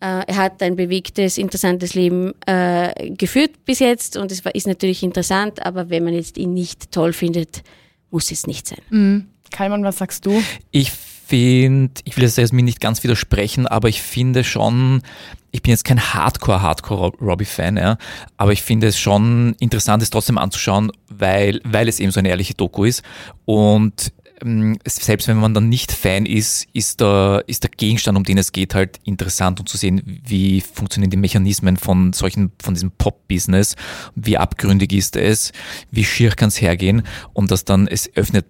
Äh, 0.00 0.26
er 0.26 0.36
hat 0.36 0.62
ein 0.62 0.76
bewegtes, 0.76 1.38
interessantes 1.38 1.94
Leben 1.94 2.32
äh, 2.46 3.10
geführt 3.10 3.64
bis 3.64 3.78
jetzt 3.78 4.16
und 4.16 4.32
es 4.32 4.44
war, 4.44 4.54
ist 4.54 4.66
natürlich 4.66 5.02
interessant, 5.02 5.64
aber 5.64 5.90
wenn 5.90 6.04
man 6.04 6.14
jetzt 6.14 6.36
ihn 6.36 6.52
nicht 6.52 6.90
toll 6.90 7.12
findet, 7.12 7.62
muss 8.10 8.30
es 8.30 8.46
nicht 8.46 8.66
sein. 8.66 8.80
Mhm. 8.90 9.28
Kalman, 9.50 9.84
was 9.84 9.98
sagst 9.98 10.26
du? 10.26 10.42
Ich 10.72 10.90
finde, 11.26 11.94
ich 12.04 12.16
will 12.16 12.24
jetzt 12.24 12.52
mir 12.52 12.62
nicht 12.62 12.80
ganz 12.80 13.02
widersprechen, 13.02 13.66
aber 13.66 13.88
ich 13.88 14.02
finde 14.02 14.44
schon, 14.44 15.02
ich 15.52 15.62
bin 15.62 15.70
jetzt 15.70 15.84
kein 15.84 16.00
Hardcore-Hardcore-Robbie-Fan, 16.00 17.76
ja, 17.76 17.96
aber 18.36 18.52
ich 18.52 18.62
finde 18.62 18.88
es 18.88 18.98
schon 18.98 19.54
interessant, 19.58 20.02
es 20.02 20.10
trotzdem 20.10 20.38
anzuschauen, 20.38 20.90
weil, 21.08 21.60
weil 21.64 21.88
es 21.88 22.00
eben 22.00 22.12
so 22.12 22.20
eine 22.20 22.28
ehrliche 22.28 22.54
Doku 22.54 22.84
ist. 22.84 23.02
Und 23.44 24.12
ähm, 24.42 24.78
selbst 24.86 25.28
wenn 25.28 25.36
man 25.38 25.54
dann 25.54 25.68
nicht 25.68 25.92
Fan 25.92 26.26
ist, 26.26 26.66
ist 26.72 27.00
der, 27.00 27.44
ist 27.46 27.62
der 27.62 27.70
Gegenstand, 27.70 28.16
um 28.18 28.24
den 28.24 28.38
es 28.38 28.52
geht, 28.52 28.74
halt 28.74 28.98
interessant, 29.04 29.60
um 29.60 29.66
zu 29.66 29.76
sehen, 29.76 30.02
wie 30.26 30.60
funktionieren 30.60 31.10
die 31.10 31.16
Mechanismen 31.16 31.76
von 31.76 32.12
solchen, 32.12 32.52
von 32.62 32.74
diesem 32.74 32.90
Pop-Business, 32.90 33.76
wie 34.14 34.36
abgründig 34.36 34.92
ist 34.92 35.16
es, 35.16 35.52
wie 35.90 36.04
schier 36.04 36.30
kann 36.30 36.48
es 36.48 36.60
hergehen 36.60 37.02
und 37.32 37.50
dass 37.50 37.64
dann 37.64 37.86
es 37.86 38.10
öffnet 38.16 38.46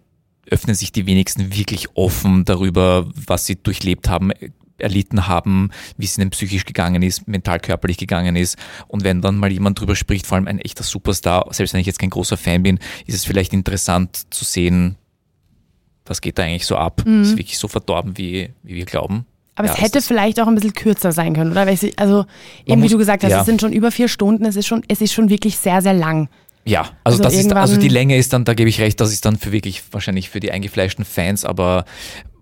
öffnen 0.50 0.74
sich 0.74 0.92
die 0.92 1.06
wenigsten 1.06 1.54
wirklich 1.54 1.88
offen 1.94 2.44
darüber, 2.44 3.08
was 3.14 3.46
sie 3.46 3.56
durchlebt 3.56 4.08
haben, 4.08 4.32
erlitten 4.78 5.26
haben, 5.26 5.70
wie 5.96 6.06
es 6.06 6.18
ihnen 6.18 6.30
psychisch 6.30 6.64
gegangen 6.64 7.02
ist, 7.02 7.28
mental 7.28 7.60
körperlich 7.60 7.96
gegangen 7.96 8.36
ist. 8.36 8.56
Und 8.88 9.04
wenn 9.04 9.20
dann 9.20 9.36
mal 9.36 9.52
jemand 9.52 9.80
drüber 9.80 9.96
spricht, 9.96 10.26
vor 10.26 10.36
allem 10.36 10.48
ein 10.48 10.58
echter 10.58 10.82
Superstar, 10.82 11.46
selbst 11.50 11.74
wenn 11.74 11.80
ich 11.80 11.86
jetzt 11.86 11.98
kein 11.98 12.10
großer 12.10 12.36
Fan 12.36 12.62
bin, 12.62 12.78
ist 13.06 13.14
es 13.14 13.24
vielleicht 13.24 13.52
interessant 13.52 14.22
zu 14.30 14.44
sehen, 14.44 14.96
was 16.06 16.20
geht 16.20 16.38
da 16.38 16.42
eigentlich 16.42 16.66
so 16.66 16.76
ab? 16.76 17.02
Mhm. 17.06 17.22
Ist 17.22 17.36
wirklich 17.36 17.58
so 17.58 17.68
verdorben, 17.68 18.18
wie, 18.18 18.50
wie 18.62 18.74
wir 18.74 18.84
glauben? 18.84 19.26
Aber 19.56 19.68
Ja, 19.68 19.74
es 19.74 19.80
hätte 19.80 20.02
vielleicht 20.02 20.40
auch 20.40 20.48
ein 20.48 20.56
bisschen 20.56 20.74
kürzer 20.74 21.12
sein 21.12 21.34
können, 21.34 21.52
oder? 21.52 21.66
Also, 21.96 22.26
eben 22.66 22.82
wie 22.82 22.88
du 22.88 22.98
gesagt 22.98 23.22
hast, 23.22 23.30
ja. 23.30 23.40
es 23.40 23.46
sind 23.46 23.60
schon 23.60 23.72
über 23.72 23.92
vier 23.92 24.08
Stunden, 24.08 24.44
es 24.44 24.56
ist 24.56 24.66
schon, 24.66 24.82
es 24.88 25.00
ist 25.00 25.12
schon 25.12 25.30
wirklich 25.30 25.56
sehr, 25.56 25.80
sehr 25.80 25.94
lang. 25.94 26.28
Ja, 26.66 26.80
also, 27.04 27.18
Also 27.18 27.23
das 27.25 27.35
ist, 27.35 27.52
also 27.52 27.76
die 27.76 27.88
Länge 27.88 28.16
ist 28.16 28.33
dann, 28.33 28.44
da 28.44 28.54
gebe 28.54 28.71
ich 28.71 28.80
recht, 28.80 29.00
das 29.00 29.12
ist 29.12 29.25
dann 29.25 29.37
für 29.37 29.52
wirklich 29.52 29.83
wahrscheinlich 29.92 30.30
für 30.30 30.40
die 30.40 30.50
eingefleischten 30.50 31.04
Fans, 31.04 31.44
aber 31.44 31.85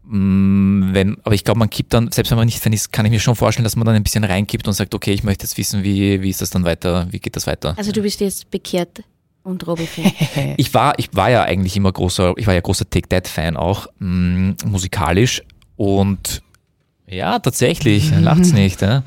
mh, 0.04 0.94
wenn, 0.94 1.16
aber 1.24 1.34
ich 1.34 1.44
glaube, 1.44 1.58
man 1.58 1.70
kippt 1.70 1.92
dann, 1.94 2.10
selbst 2.12 2.30
wenn 2.30 2.38
man 2.38 2.46
nicht 2.46 2.60
Fan 2.62 2.72
ist, 2.72 2.92
kann 2.92 3.04
ich 3.06 3.10
mir 3.12 3.20
schon 3.20 3.34
vorstellen, 3.36 3.64
dass 3.64 3.76
man 3.76 3.84
dann 3.86 3.94
ein 3.96 4.02
bisschen 4.02 4.24
reinkippt 4.24 4.66
und 4.68 4.74
sagt, 4.74 4.94
okay, 4.94 5.12
ich 5.12 5.22
möchte 5.24 5.44
jetzt 5.44 5.58
wissen, 5.58 5.82
wie, 5.82 6.22
wie 6.22 6.30
ist 6.30 6.40
das 6.40 6.50
dann 6.50 6.64
weiter, 6.64 7.06
wie 7.10 7.18
geht 7.18 7.36
das 7.36 7.46
weiter? 7.46 7.74
Also 7.76 7.92
du 7.92 8.02
bist 8.02 8.20
jetzt 8.20 8.50
bekehrt 8.50 9.02
und 9.42 9.66
Robbie-Fan. 9.66 10.54
Ich 10.56 10.72
war, 10.74 10.98
ich 10.98 11.08
war 11.12 11.30
ja 11.30 11.42
eigentlich 11.42 11.76
immer 11.76 11.90
großer, 11.92 12.34
ich 12.36 12.46
war 12.46 12.54
ja 12.54 12.60
großer 12.60 12.88
Take 12.88 13.08
That 13.08 13.26
Fan 13.28 13.56
auch, 13.56 13.88
mh, 13.98 14.54
musikalisch 14.66 15.42
und 15.76 16.42
ja, 17.08 17.38
tatsächlich, 17.40 18.10
lacht's 18.20 18.52
nicht. 18.52 18.80
Ja? 18.80 19.02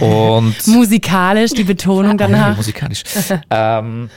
Und 0.00 0.54
Musikalisch, 0.68 1.50
die 1.52 1.64
Betonung 1.64 2.12
Ja, 2.12 2.16
danach. 2.16 2.56
musikalisch. 2.56 3.02
ähm, 3.50 4.08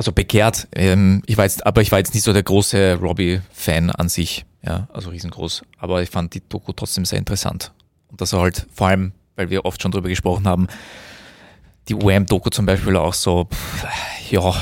also 0.00 0.12
bekehrt. 0.12 0.66
Ähm, 0.74 1.22
ich 1.26 1.36
war 1.36 1.44
jetzt, 1.44 1.66
aber 1.66 1.82
ich 1.82 1.92
war 1.92 1.98
jetzt 1.98 2.14
nicht 2.14 2.22
so 2.22 2.32
der 2.32 2.42
große 2.42 2.94
Robbie-Fan 2.94 3.90
an 3.90 4.08
sich. 4.08 4.46
Ja, 4.64 4.88
also 4.94 5.10
riesengroß. 5.10 5.60
Aber 5.76 6.02
ich 6.02 6.08
fand 6.08 6.32
die 6.32 6.40
Doku 6.48 6.72
trotzdem 6.72 7.04
sehr 7.04 7.18
interessant. 7.18 7.70
Und 8.08 8.18
das 8.18 8.32
war 8.32 8.40
halt 8.40 8.66
vor 8.72 8.86
allem, 8.88 9.12
weil 9.36 9.50
wir 9.50 9.66
oft 9.66 9.82
schon 9.82 9.90
drüber 9.90 10.08
gesprochen 10.08 10.48
haben, 10.48 10.68
die 11.88 11.94
Wham-Doku 11.94 12.48
zum 12.48 12.64
Beispiel 12.64 12.96
auch 12.96 13.12
so, 13.12 13.44
pff, 13.44 13.84
ja, 14.30 14.54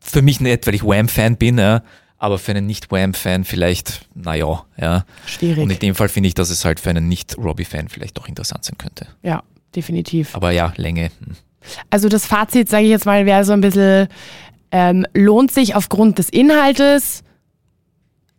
für 0.00 0.22
mich 0.22 0.40
nicht, 0.40 0.66
weil 0.66 0.74
ich 0.74 0.82
Wham-Fan 0.82 1.36
bin, 1.36 1.58
ja, 1.58 1.84
aber 2.18 2.40
für 2.40 2.50
einen 2.50 2.66
Nicht-Wham-Fan 2.66 3.44
vielleicht, 3.44 4.08
naja, 4.16 4.64
ja. 4.76 4.96
Und 4.96 5.04
in 5.04 5.28
Schwierig. 5.28 5.78
dem 5.78 5.94
Fall 5.94 6.08
finde 6.08 6.26
ich, 6.26 6.34
dass 6.34 6.50
es 6.50 6.64
halt 6.64 6.80
für 6.80 6.90
einen 6.90 7.06
Nicht-Robbie-Fan 7.06 7.88
vielleicht 7.88 8.18
doch 8.18 8.26
interessant 8.26 8.64
sein 8.64 8.76
könnte. 8.76 9.06
Ja, 9.22 9.44
definitiv. 9.76 10.34
Aber 10.34 10.50
ja, 10.50 10.72
Länge. 10.76 11.12
hm. 11.24 11.36
Also 11.90 12.08
das 12.08 12.26
Fazit, 12.26 12.68
sage 12.68 12.84
ich 12.84 12.90
jetzt 12.90 13.06
mal, 13.06 13.26
wäre 13.26 13.44
so 13.44 13.52
ein 13.52 13.60
bisschen, 13.60 14.08
ähm, 14.70 15.06
lohnt 15.14 15.50
sich 15.52 15.74
aufgrund 15.74 16.18
des 16.18 16.28
Inhaltes. 16.28 17.22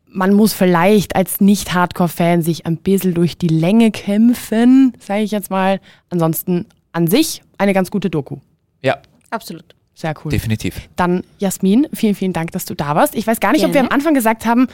Man 0.10 0.34
muss 0.34 0.54
vielleicht 0.54 1.16
als 1.16 1.42
Nicht-Hardcore-Fan 1.42 2.42
sich 2.42 2.66
ein 2.66 2.78
bisschen 2.78 3.14
durch 3.14 3.38
die 3.38 3.50
Länge 3.50 3.92
kämpfen, 3.92 4.94
sage 5.00 5.22
ich 5.22 5.32
jetzt 5.32 5.50
mal. 5.52 5.80
Ansonsten 6.10 6.66
an 6.92 7.08
sich 7.08 7.44
eine 7.58 7.74
ganz 7.74 7.92
gute 7.92 8.10
Doku. 8.10 8.38
Ja, 8.82 8.98
Absolut. 9.30 9.76
Sehr 9.94 10.14
cool. 10.24 10.32
definitiv. 10.32 10.90
Dann 10.96 11.24
Jasmin, 11.40 11.88
vielen, 11.94 12.14
vielen 12.16 12.34
Dank, 12.34 12.52
dass 12.52 12.66
du 12.66 12.76
da 12.76 12.96
warst. 12.96 13.16
Ich 13.16 13.26
weiß 13.26 13.40
gar 13.40 13.52
nicht, 13.52 13.64
ob 13.66 13.70
wir 13.70 13.82
Gerne. 13.82 13.90
am 13.90 13.96
Anfang 13.96 14.14
gesagt 14.14 14.46
haben, 14.46 14.68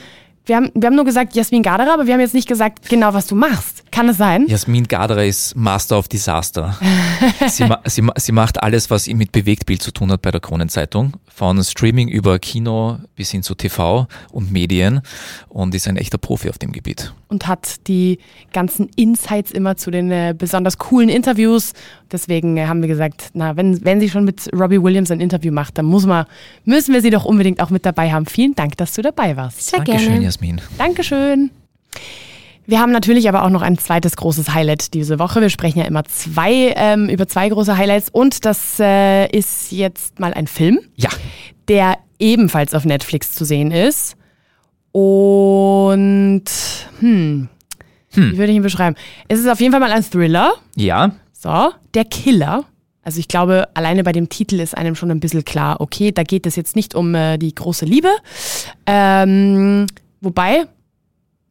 wir 0.46 0.58
haben, 0.58 0.72
wir 0.74 0.88
haben 0.88 0.96
nur 0.96 1.06
gesagt 1.06 1.36
Jasmin 1.36 1.64
Gaderer, 1.64 1.94
aber 1.94 2.06
wir 2.06 2.14
haben 2.14 2.20
jetzt 2.20 2.34
nicht 2.34 2.50
gesagt, 2.50 2.90
genau 2.90 3.14
was 3.14 3.28
du 3.28 3.36
machst. 3.36 3.90
Kann 3.92 4.10
es 4.10 4.18
sein? 4.18 4.46
Jasmin 4.48 4.88
Gaderer 4.88 5.24
ist 5.24 5.56
Master 5.56 5.98
of 5.98 6.10
Disaster. 6.10 6.78
sie, 7.48 7.66
ma 7.66 7.80
sie, 7.86 8.02
ma 8.02 8.14
sie 8.18 8.34
macht 8.34 8.62
alles, 8.62 8.90
was 8.90 9.08
mit 9.08 9.32
Bewegtbild 9.32 9.82
zu 9.82 9.92
tun 9.92 10.12
hat 10.12 10.22
bei 10.22 10.32
der 10.32 10.42
Kronenzeitung. 10.42 11.14
Von 11.34 11.64
Streaming 11.64 12.10
über 12.10 12.40
Kino 12.40 12.98
bis 13.16 13.32
hin 13.32 13.42
zu 13.42 13.56
TV 13.56 14.08
und 14.32 14.52
Medien 14.52 15.02
und 15.48 15.74
ist 15.76 15.88
ein 15.88 15.96
echter 15.96 16.18
Profi 16.18 16.50
auf 16.50 16.58
dem 16.58 16.74
Gebiet. 16.74 17.14
Und 17.30 17.48
hat 17.48 17.88
die 17.88 18.20
ganzen 18.52 18.90
Insights 18.96 19.52
immer 19.52 19.78
zu 19.78 19.92
den 19.92 20.12
äh, 20.12 20.36
besonders 20.38 20.78
coolen 20.78 21.10
Interviews. 21.10 21.74
Deswegen 22.14 22.56
äh, 22.56 22.68
haben 22.68 22.82
wir 22.82 22.88
gesagt, 22.88 23.32
na, 23.34 23.58
wenn, 23.58 23.84
wenn 23.84 24.00
sie 24.00 24.10
schon 24.10 24.24
mit 24.24 24.50
Robbie 24.54 24.82
Williams 24.82 25.12
ein 25.12 25.20
Interview 25.20 25.52
macht, 25.52 25.78
dann 25.78 25.86
muss 25.86 26.06
man, 26.06 26.26
müssen 26.64 26.94
wir 26.94 27.02
sie 27.02 27.10
doch 27.10 27.26
unbedingt 27.26 27.60
auch 27.60 27.70
mit 27.72 27.86
dabei 27.86 28.12
haben. 28.12 28.26
Vielen 28.26 28.56
Dank, 28.56 28.78
dass 28.78 28.94
du 28.94 29.02
dabei 29.02 29.36
warst. 29.36 29.66
Sehr 29.70 29.80
Dankeschön, 29.80 30.10
gerne. 30.12 30.26
Jasmin. 30.26 30.62
Dankeschön. 30.78 31.50
Wir 32.66 32.80
haben 32.80 32.94
natürlich 32.94 33.28
aber 33.28 33.44
auch 33.44 33.50
noch 33.50 33.62
ein 33.62 33.78
zweites 33.78 34.16
großes 34.16 34.54
Highlight 34.54 34.94
diese 34.94 35.20
Woche. 35.20 35.42
Wir 35.42 35.50
sprechen 35.50 35.80
ja 35.80 35.86
immer 35.86 36.06
zwei, 36.06 36.74
ähm, 36.78 37.10
über 37.10 37.28
zwei 37.28 37.50
große 37.50 37.76
Highlights 37.78 38.10
und 38.10 38.46
das 38.46 38.80
äh, 38.80 39.28
ist 39.38 39.72
jetzt 39.74 40.20
mal 40.20 40.34
ein 40.34 40.48
Film, 40.48 40.80
Ja, 40.96 41.10
der 41.68 41.98
ebenfalls 42.20 42.74
auf 42.74 42.86
Netflix 42.86 43.34
zu 43.34 43.44
sehen 43.44 43.72
ist. 43.72 44.16
Und 44.92 46.44
hm, 47.00 47.50
wie 48.14 48.38
würde 48.38 48.52
ich 48.52 48.56
ihn 48.56 48.62
beschreiben? 48.64 48.96
Es 49.28 49.40
ist 49.40 49.48
auf 49.48 49.60
jeden 49.60 49.72
Fall 49.72 49.82
mal 49.82 49.92
ein 49.92 50.04
Thriller. 50.04 50.54
ja, 50.76 51.12
So, 51.44 51.74
der 51.94 52.06
Killer. 52.06 52.64
Also 53.02 53.20
ich 53.20 53.28
glaube, 53.28 53.68
alleine 53.74 54.06
bei 54.06 54.14
dem 54.14 54.30
Titel 54.30 54.62
ist 54.62 54.78
einem 54.78 54.96
schon 54.96 55.12
ein 55.12 55.20
bisschen 55.20 55.44
klar, 55.44 55.82
okay, 55.82 56.14
da 56.14 56.24
geht 56.24 56.46
es 56.46 56.56
jetzt 56.56 56.74
nicht 56.78 56.96
um 56.96 57.14
äh, 57.16 57.38
die 57.38 57.54
große 57.54 57.84
Liebe. 57.84 58.08
Ähm, 58.86 59.88
wobei, 60.22 60.68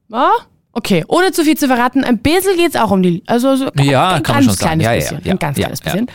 ja, 0.09 0.31
okay, 0.73 1.05
ohne 1.09 1.33
zu 1.33 1.45
viel 1.45 1.57
zu 1.57 1.67
verraten, 1.67 2.03
ein 2.05 2.19
bisschen 2.19 2.57
geht 2.57 2.71
es 2.75 2.81
auch 2.81 2.91
um 2.91 3.03
die, 3.03 3.23
also 3.27 3.57
so 3.57 3.67
Ja, 3.77 4.15
ein 4.15 4.23
kann 4.23 4.37
man 4.37 4.45
ganz 4.45 4.45
schon 4.45 4.55
sagen. 4.55 4.81
kleines 4.81 4.85
Ja, 4.85 4.93
ja, 4.93 4.99
bisschen, 4.99 5.21
ja, 5.25 5.33
ein 5.33 5.39
ganz 5.39 5.59
ja, 5.59 5.65
kleines 5.65 5.81
ja. 5.85 5.93
bisschen. 5.93 6.07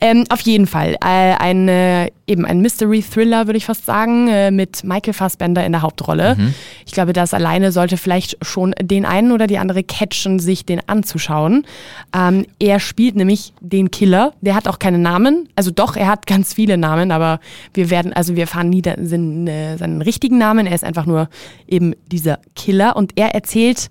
Ähm, 0.00 0.24
auf 0.30 0.40
jeden 0.40 0.66
Fall, 0.66 0.96
äh, 1.00 1.06
ein, 1.06 1.68
äh, 1.68 2.10
eben 2.26 2.44
ein 2.44 2.60
Mystery-Thriller, 2.60 3.46
würde 3.46 3.56
ich 3.56 3.66
fast 3.66 3.86
sagen, 3.86 4.28
äh, 4.28 4.50
mit 4.50 4.84
Michael 4.84 5.14
Fassbender 5.14 5.64
in 5.64 5.72
der 5.72 5.82
Hauptrolle. 5.82 6.36
Mhm. 6.36 6.54
Ich 6.86 6.92
glaube, 6.92 7.12
das 7.12 7.34
alleine 7.34 7.72
sollte 7.72 7.96
vielleicht 7.96 8.36
schon 8.44 8.74
den 8.80 9.04
einen 9.04 9.32
oder 9.32 9.46
die 9.46 9.58
andere 9.58 9.82
catchen, 9.82 10.38
sich 10.38 10.64
den 10.64 10.80
anzuschauen. 10.88 11.64
Ähm, 12.14 12.46
er 12.58 12.80
spielt 12.80 13.16
nämlich 13.16 13.52
den 13.60 13.90
Killer. 13.90 14.32
Der 14.40 14.54
hat 14.54 14.68
auch 14.68 14.78
keinen 14.78 15.02
Namen. 15.02 15.48
Also 15.56 15.70
doch, 15.70 15.96
er 15.96 16.08
hat 16.08 16.26
ganz 16.26 16.54
viele 16.54 16.76
Namen, 16.78 17.10
aber 17.12 17.40
wir 17.74 17.90
werden, 17.90 18.12
also 18.12 18.34
wir 18.34 18.42
erfahren 18.42 18.70
nie 18.70 18.82
seinen, 18.84 19.46
äh, 19.46 19.76
seinen 19.76 20.02
richtigen 20.02 20.38
Namen. 20.38 20.66
Er 20.66 20.74
ist 20.74 20.84
einfach 20.84 21.06
nur 21.06 21.28
eben 21.68 21.94
dieser 22.10 22.38
Killer 22.54 22.96
und 22.96 23.12
er 23.16 23.34
erzählt 23.34 23.88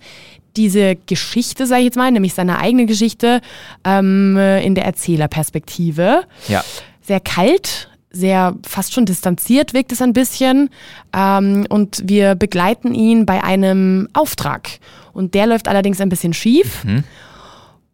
diese 0.60 0.98
Geschichte, 0.98 1.66
sage 1.66 1.80
ich 1.80 1.86
jetzt 1.86 1.96
mal, 1.98 2.12
nämlich 2.12 2.34
seine 2.34 2.60
eigene 2.60 2.86
Geschichte 2.86 3.39
ähm, 3.86 4.36
äh, 4.38 4.62
in 4.63 4.75
der 4.75 4.84
Erzählerperspektive 4.86 6.24
ja. 6.50 6.63
sehr 7.01 7.22
kalt, 7.22 7.89
sehr 8.12 8.56
fast 8.68 8.94
schon 8.94 9.06
distanziert 9.06 9.74
wirkt 9.74 9.94
es 9.94 10.01
ein 10.01 10.12
bisschen. 10.13 10.70
Ähm, 11.16 11.66
und 11.70 12.01
wir 12.06 12.36
begleiten 12.36 12.94
ihn 12.94 13.25
bei 13.25 13.42
einem 13.42 14.10
Auftrag. 14.13 14.80
Und 15.13 15.34
der 15.34 15.48
läuft 15.48 15.68
allerdings 15.70 16.01
ein 16.01 16.10
bisschen 16.10 16.34
schief. 16.34 16.86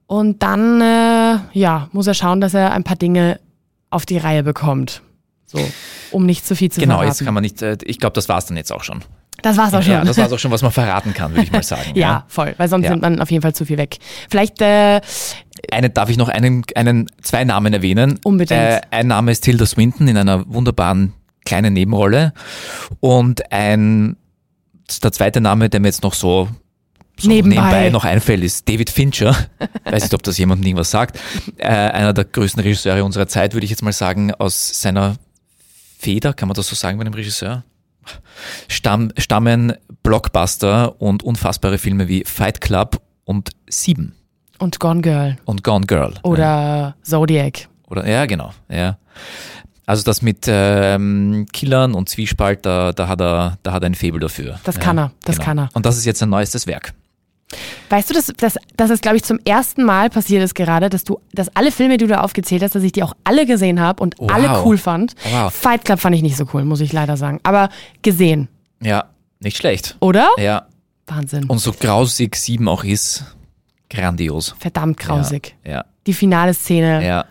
Und 0.08 0.42
dann 0.44 0.82
äh, 0.82 1.38
ja, 1.54 1.88
muss 1.92 2.08
er 2.08 2.14
schauen, 2.16 2.42
dass 2.42 2.54
er 2.56 2.72
ein 2.72 2.84
paar 2.84 2.98
Dinge 2.98 3.40
auf 3.90 4.06
die 4.06 4.18
Reihe 4.18 4.42
bekommt. 4.44 5.02
So, 5.46 5.60
um 6.12 6.26
nicht 6.26 6.46
zu 6.46 6.56
viel 6.56 6.72
zu 6.72 6.80
Genau, 6.80 6.96
verraten. 6.96 7.10
jetzt 7.10 7.24
kann 7.24 7.34
man 7.34 7.44
nicht, 7.44 7.62
äh, 7.62 7.78
ich 7.84 8.00
glaube, 8.00 8.14
das 8.14 8.28
war's 8.28 8.48
dann 8.48 8.58
jetzt 8.58 8.72
auch 8.72 8.84
schon. 8.84 9.04
Das 9.42 9.58
war's 9.58 9.74
auch 9.74 9.82
schon. 9.82 9.92
Ja, 9.94 10.04
das 10.04 10.18
war's 10.18 10.32
auch 10.32 10.40
schon, 10.40 10.52
was 10.52 10.62
man 10.62 10.72
verraten 10.72 11.14
kann, 11.14 11.32
würde 11.32 11.44
ich 11.44 11.52
mal 11.52 11.64
sagen. 11.64 11.90
ja, 11.96 12.26
voll, 12.28 12.54
weil 12.58 12.68
sonst 12.70 12.86
Ja. 12.86 12.92
nimmt 12.92 13.02
man 13.02 13.22
auf 13.22 13.30
jeden 13.32 13.42
Fall 13.42 13.54
zu 13.54 13.66
viel 13.66 13.78
weg. 13.78 13.98
Vielleicht 14.30 14.62
äh, 14.62 15.02
Eine, 15.72 15.90
darf 15.90 16.10
ich 16.10 16.18
noch 16.18 16.30
einen, 16.30 16.64
einen, 16.76 17.10
zwei 17.22 17.44
Namen 17.44 17.74
erwähnen? 17.74 18.20
Unbedingt. 18.24 18.60
Äh, 18.60 18.82
ein 18.92 19.08
Name 19.08 19.32
ist 19.32 19.42
Tilda 19.42 19.66
Swinton 19.66 20.08
in 20.08 20.18
einer 20.18 20.46
wunderbaren 20.48 21.14
kleinen 21.46 21.74
Nebenrolle. 21.74 22.34
Und 23.00 23.52
ein, 23.52 24.18
der 25.04 25.12
zweite 25.12 25.42
Name, 25.42 25.70
der 25.70 25.80
mir 25.80 25.88
jetzt 25.90 26.04
noch 26.04 26.14
so, 26.14 26.50
so 27.18 27.28
Nebenbei. 27.30 27.56
nebenbei 27.62 27.90
noch 27.90 28.04
einfällt, 28.04 28.44
ist 28.44 28.68
David 28.68 28.90
Fincher. 28.90 29.36
Weiß 29.86 30.04
nicht, 30.04 30.14
ob 30.14 30.24
das 30.24 30.38
jemandem 30.38 30.66
irgendwas 30.68 30.92
sagt. 30.92 31.20
Äh, 31.58 31.68
einer 31.68 32.14
der 32.14 32.26
größten 32.26 32.62
Regisseure 32.64 33.04
unserer 33.04 33.28
Zeit, 33.28 33.54
würde 33.54 33.66
ich 33.66 33.72
jetzt 33.72 33.84
mal 33.84 33.94
sagen, 33.94 34.34
aus 34.34 34.82
seiner 34.82 35.16
Feder, 35.98 36.34
kann 36.34 36.48
man 36.48 36.56
das 36.56 36.68
so 36.68 36.76
sagen 36.76 36.98
bei 36.98 37.02
einem 37.06 37.14
Regisseur? 37.14 37.64
Stamm, 38.68 39.12
stammen 39.18 39.74
Blockbuster 40.04 41.00
und 41.02 41.24
unfassbare 41.24 41.78
Filme 41.78 42.08
wie 42.08 42.24
Fight 42.26 42.62
Club 42.62 43.02
und 43.24 43.50
Sieben 43.68 44.14
und 44.60 44.80
Gone 44.80 45.02
Girl 45.02 45.38
und 45.46 45.64
Gone 45.64 45.86
Girl. 45.86 46.14
oder 46.24 46.96
Zodiac. 47.04 47.68
Oder 47.88 48.08
ja, 48.08 48.26
genau, 48.26 48.52
ja. 48.70 48.98
Also 49.86 50.04
das 50.04 50.22
mit 50.22 50.46
ähm, 50.48 51.46
Killern 51.54 51.94
und 51.94 52.10
Zwiespalt, 52.10 52.66
da, 52.66 52.92
da 52.92 53.08
hat 53.08 53.22
er, 53.22 53.60
da 53.62 53.72
hat 53.72 53.84
er 53.84 53.90
ein 53.90 53.96
Faible 53.96 54.20
dafür. 54.20 54.60
Das 54.64 54.76
ja, 54.76 54.82
kann 54.82 54.98
er, 54.98 55.12
das 55.24 55.38
kann 55.38 55.60
er. 55.60 55.70
Und 55.74 55.86
das 55.86 55.98
ist 55.98 56.06
jetzt 56.06 56.20
sein 56.20 56.30
neuestes 56.30 56.66
Werk. 56.66 56.94
Weißt 57.90 58.10
du, 58.10 58.14
dass, 58.16 58.28
dass, 58.38 58.58
dass 58.76 58.90
es, 58.90 59.02
glaube 59.02 59.18
ich, 59.18 59.24
zum 59.24 59.40
ersten 59.46 59.84
Mal 59.84 60.10
passiert 60.10 60.44
ist 60.44 60.56
gerade, 60.56 60.90
dass 60.90 61.04
du, 61.04 61.20
dass 61.34 61.56
alle 61.56 61.72
Filme, 61.72 61.98
die 61.98 62.06
du 62.06 62.14
da 62.14 62.22
aufgezählt 62.22 62.64
hast, 62.64 62.74
dass 62.76 62.84
ich 62.84 62.92
die 62.92 63.04
auch 63.04 63.14
alle 63.24 63.46
gesehen 63.46 63.80
habe 63.80 64.02
und 64.02 64.16
Wow. 64.18 64.32
alle 64.32 64.64
cool 64.66 64.78
fand. 64.78 65.14
Wow. 65.32 65.54
Fight 65.54 65.86
Club 65.86 66.00
fand 66.00 66.16
ich 66.16 66.22
nicht 66.24 66.36
so 66.38 66.46
cool, 66.54 66.66
muss 66.66 66.82
ich 66.82 66.92
leider 66.92 67.18
sagen. 67.18 67.40
Aber 67.44 67.70
gesehen, 68.02 68.48
Ja, 68.82 69.06
nicht 69.40 69.58
schlecht. 69.58 69.96
oder? 70.00 70.28
Ja. 70.38 70.66
Wahnsinn. 71.08 71.46
Und 71.46 71.60
so 71.60 71.72
grausig 71.72 72.36
sieben 72.36 72.68
auch 72.68 72.84
ist, 72.84 73.24
grandios. 73.92 74.56
Verdammt 74.60 74.98
grausig. 74.98 75.56
Ja, 75.64 75.86
Die 76.08 76.14
finale 76.14 76.54
Szene 76.56 77.06
ja. 77.06 77.26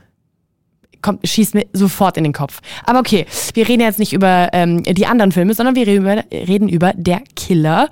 Kommt, 1.04 1.28
schießt 1.28 1.54
mir 1.54 1.66
sofort 1.72 2.16
in 2.16 2.24
den 2.24 2.32
Kopf. 2.32 2.60
Aber 2.84 2.98
okay, 2.98 3.26
wir 3.52 3.68
reden 3.68 3.82
jetzt 3.82 4.00
nicht 4.00 4.12
über 4.12 4.48
ähm, 4.52 4.82
die 4.82 5.06
anderen 5.06 5.30
Filme, 5.30 5.54
sondern 5.54 5.76
wir 5.76 5.86
reden 5.86 6.02
über, 6.02 6.24
reden 6.32 6.68
über 6.68 6.92
Der 6.96 7.22
Killer, 7.36 7.88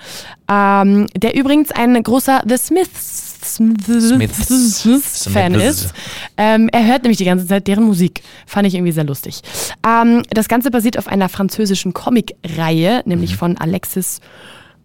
ähm, 0.51 1.07
der 1.17 1.37
übrigens 1.37 1.71
ein 1.71 2.03
großer 2.03 2.43
The 2.49 2.57
Smiths, 2.57 3.39
Smiths. 3.45 4.81
Smiths 4.81 5.29
Fan 5.29 5.55
Smiths. 5.55 5.85
ist. 5.85 5.95
Ähm, 6.37 6.69
er 6.73 6.87
hört 6.87 7.03
nämlich 7.03 7.19
die 7.19 7.25
ganze 7.25 7.47
Zeit 7.47 7.67
deren 7.69 7.85
Musik. 7.85 8.23
Fand 8.47 8.67
ich 8.67 8.75
irgendwie 8.75 8.93
sehr 8.93 9.05
lustig. 9.05 9.43
Ähm, 9.87 10.23
das 10.31 10.49
Ganze 10.49 10.71
basiert 10.71 10.99
auf 10.99 11.07
einer 11.07 11.29
französischen 11.29 11.93
Comic-Reihe, 11.93 13.03
nämlich 13.05 13.37
von 13.37 13.59
Alexis 13.59 14.21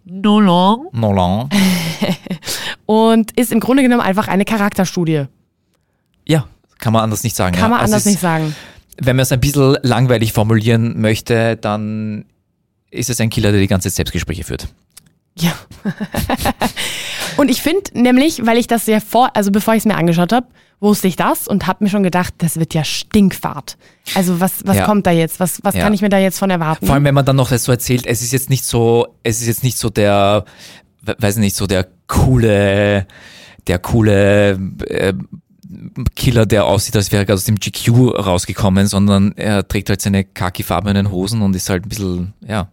Nolan. 0.04 0.86
Nolan. 0.92 1.48
Und 2.86 3.38
ist 3.38 3.52
im 3.52 3.60
Grunde 3.60 3.82
genommen 3.82 4.02
einfach 4.02 4.28
eine 4.28 4.44
Charakterstudie. 4.44 5.24
Ja, 6.26 6.46
kann 6.78 6.92
man 6.92 7.02
anders 7.02 7.24
nicht 7.24 7.36
sagen. 7.36 7.54
Kann 7.54 7.64
ja. 7.64 7.68
man 7.68 7.80
Also 7.80 7.92
anders 7.94 8.06
es- 8.06 8.12
nicht 8.12 8.20
sagen. 8.20 8.54
Wenn 9.00 9.14
man 9.16 9.22
es 9.22 9.30
ein 9.32 9.38
bisschen 9.40 9.76
langweilig 9.82 10.32
formulieren 10.32 11.00
möchte, 11.00 11.56
dann 11.56 12.24
ist 12.90 13.10
es 13.10 13.20
ein 13.20 13.30
Killer, 13.30 13.52
der 13.52 13.60
die 13.60 13.68
ganze 13.68 13.88
Zeit 13.88 13.96
Selbstgespräche 13.96 14.42
führt. 14.44 14.68
Ja. 15.38 15.52
und 17.36 17.48
ich 17.50 17.62
finde 17.62 17.82
nämlich, 17.94 18.44
weil 18.44 18.58
ich 18.58 18.66
das 18.66 18.86
ja 18.86 18.98
vor, 19.00 19.30
also 19.36 19.50
bevor 19.52 19.74
ich 19.74 19.78
es 19.80 19.84
mir 19.84 19.96
angeschaut 19.96 20.32
habe, 20.32 20.46
wusste 20.80 21.06
ich 21.08 21.16
das 21.16 21.46
und 21.48 21.66
habe 21.66 21.84
mir 21.84 21.90
schon 21.90 22.02
gedacht, 22.02 22.34
das 22.38 22.56
wird 22.58 22.74
ja 22.74 22.82
stinkfahrt. 22.84 23.76
Also 24.14 24.40
was, 24.40 24.62
was 24.64 24.76
Ja. 24.78 24.84
kommt 24.86 25.06
da 25.06 25.10
jetzt? 25.12 25.38
Was, 25.40 25.60
was 25.62 25.74
Ja. 25.74 25.82
kann 25.82 25.94
ich 25.94 26.02
mir 26.02 26.08
da 26.08 26.18
jetzt 26.18 26.38
von 26.38 26.50
erwarten? 26.50 26.86
Vor 26.86 26.94
allem, 26.94 27.04
wenn 27.04 27.14
man 27.14 27.24
dann 27.24 27.36
noch 27.36 27.50
das 27.50 27.64
so 27.64 27.72
erzählt, 27.72 28.06
es 28.06 28.22
ist 28.22 28.32
jetzt 28.32 28.50
nicht 28.50 28.64
so, 28.64 29.06
es 29.22 29.40
ist 29.40 29.46
jetzt 29.46 29.62
nicht 29.64 29.76
so 29.78 29.90
der, 29.90 30.44
we- 31.02 31.16
weiß 31.18 31.36
nicht, 31.36 31.54
so 31.56 31.66
der 31.66 31.86
coole, 32.08 33.06
der 33.66 33.78
coole 33.78 34.50
äh, 34.88 35.14
Killer, 36.16 36.46
der 36.46 36.64
aussieht, 36.66 36.96
als 36.96 37.12
wäre 37.12 37.22
er 37.22 37.26
gerade 37.26 37.34
aus 37.36 37.44
dem 37.44 37.56
GQ 37.56 38.14
rausgekommen, 38.18 38.86
sondern 38.86 39.32
er 39.36 39.66
trägt 39.66 39.90
halt 39.90 40.00
seine 40.00 40.24
khakifarbenen 40.24 41.10
Hosen 41.10 41.42
und 41.42 41.54
ist 41.54 41.68
halt 41.68 41.84
ein 41.84 41.88
bisschen, 41.88 42.32
ja, 42.46 42.68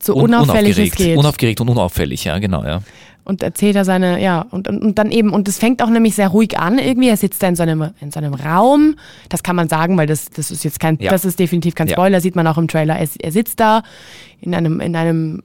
so 0.00 0.14
un 0.14 0.24
unauffällig 0.24 0.70
es 0.72 0.76
unaufgeregt. 0.78 0.96
geht. 0.96 1.18
Unaufgeregt 1.18 1.60
und 1.60 1.68
unauffällig, 1.70 2.24
ja, 2.24 2.38
genau, 2.38 2.62
ja. 2.64 2.82
und 3.24 3.42
erzählt 3.42 3.74
er 3.76 3.84
seine, 3.86 4.22
ja, 4.22 4.42
und, 4.50 4.68
und, 4.68 4.82
und 4.82 4.98
dann 4.98 5.10
eben, 5.10 5.30
und 5.30 5.48
es 5.48 5.58
fängt 5.58 5.82
auch 5.82 5.88
nämlich 5.88 6.14
sehr 6.14 6.28
ruhig 6.28 6.58
an 6.58 6.78
irgendwie. 6.78 7.08
Er 7.08 7.16
sitzt 7.16 7.42
da 7.42 7.48
in 7.48 7.56
so 7.56 7.62
einem, 7.62 7.90
in 8.00 8.10
so 8.10 8.18
einem 8.20 8.34
Raum. 8.34 8.96
Das 9.30 9.42
kann 9.42 9.56
man 9.56 9.68
sagen, 9.68 9.96
weil 9.96 10.06
das, 10.06 10.28
das 10.30 10.50
ist 10.50 10.62
jetzt 10.64 10.78
kein, 10.78 10.98
Ja. 11.00 11.10
das 11.10 11.24
ist 11.24 11.38
definitiv 11.38 11.74
kein 11.74 11.86
Ja. 11.88 11.94
Spoiler, 11.94 12.20
sieht 12.20 12.36
man 12.36 12.46
auch 12.46 12.58
im 12.58 12.68
Trailer. 12.68 12.96
Er, 12.98 13.08
er 13.18 13.32
sitzt 13.32 13.60
da 13.60 13.82
in 14.40 14.54
einem, 14.54 14.80
in 14.80 14.94
einem 14.94 15.42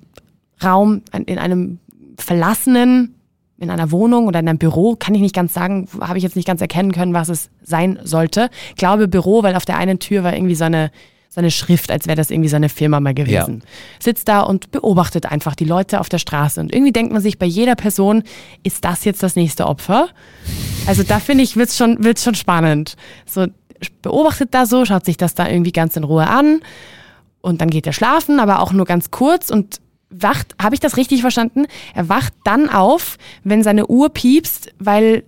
Raum, 0.62 1.04
in 1.26 1.38
einem 1.38 1.80
verlassenen, 2.18 3.16
in 3.60 3.70
einer 3.70 3.92
Wohnung 3.92 4.28
oder 4.28 4.40
in 4.40 4.48
einem 4.48 4.58
Büro, 4.58 4.96
kann 4.96 5.16
ich 5.16 5.22
nicht 5.22 5.36
ganz 5.36 5.54
sagen, 5.54 5.88
habe 6.02 6.18
ich 6.18 6.24
jetzt 6.24 6.36
nicht 6.36 6.48
ganz 6.48 6.62
erkennen 6.62 6.92
können, 6.92 7.14
was 7.14 7.30
es 7.30 7.50
sein 7.64 8.00
sollte. 8.04 8.50
Ich 8.70 8.76
glaube 8.76 9.08
Büro, 9.08 9.44
weil 9.44 9.56
auf 9.56 9.66
der 9.66 9.78
einen 9.78 10.00
Tür 10.00 10.24
war 10.24 10.34
irgendwie 10.34 10.56
so 10.56 10.64
eine, 10.66 10.92
so 11.30 11.42
eine 11.42 11.52
Schrift, 11.52 11.92
als 11.92 12.08
wäre 12.08 12.16
das 12.16 12.32
irgendwie 12.32 12.50
so 12.50 12.56
eine 12.56 12.70
Firma 12.70 13.00
mal 13.00 13.14
gewesen. 13.14 13.64
Sitzt 14.00 14.28
da 14.28 14.42
und 14.42 14.72
beobachtet 14.72 15.26
einfach 15.26 15.56
die 15.56 15.66
Leute 15.66 16.00
auf 16.00 16.10
der 16.10 16.18
Straße. 16.18 16.60
Und 16.60 16.74
irgendwie 16.74 16.92
denkt 16.92 17.14
man 17.14 17.22
sich 17.22 17.38
bei 17.38 17.46
jeder 17.46 17.76
Person, 17.76 18.24
ist 18.64 18.84
das 18.84 19.06
jetzt 19.06 19.22
das 19.22 19.36
nächste 19.36 19.68
Opfer? 19.68 20.10
Also 20.88 21.04
da 21.04 21.20
finde 21.20 21.44
ich, 21.44 21.56
wird's 21.56 21.78
schon, 21.78 22.04
wird's 22.04 22.24
schon 22.24 22.36
spannend. 22.36 22.96
So, 23.26 23.48
beobachtet 24.02 24.54
da 24.54 24.66
so, 24.66 24.86
schaut 24.86 25.06
sich 25.06 25.18
das 25.18 25.36
da 25.36 25.48
irgendwie 25.48 25.72
ganz 25.72 25.96
in 25.96 26.04
Ruhe 26.04 26.28
an 26.28 26.62
und 27.42 27.62
dann 27.62 27.70
geht 27.70 27.88
er 27.88 27.94
schlafen, 27.94 28.40
aber 28.40 28.60
auch 28.60 28.74
nur 28.74 28.86
ganz 28.86 29.12
kurz 29.12 29.50
und 29.50 29.80
wacht, 30.10 30.56
habe 30.62 30.76
ich 30.76 30.80
das 30.80 30.98
richtig 30.98 31.22
verstanden? 31.22 31.66
Er 31.94 32.10
wacht 32.10 32.34
dann 32.44 32.70
auf, 32.70 33.18
wenn 33.44 33.64
seine 33.64 33.88
Uhr 33.88 34.10
piepst, 34.10 34.74
weil 34.80 35.24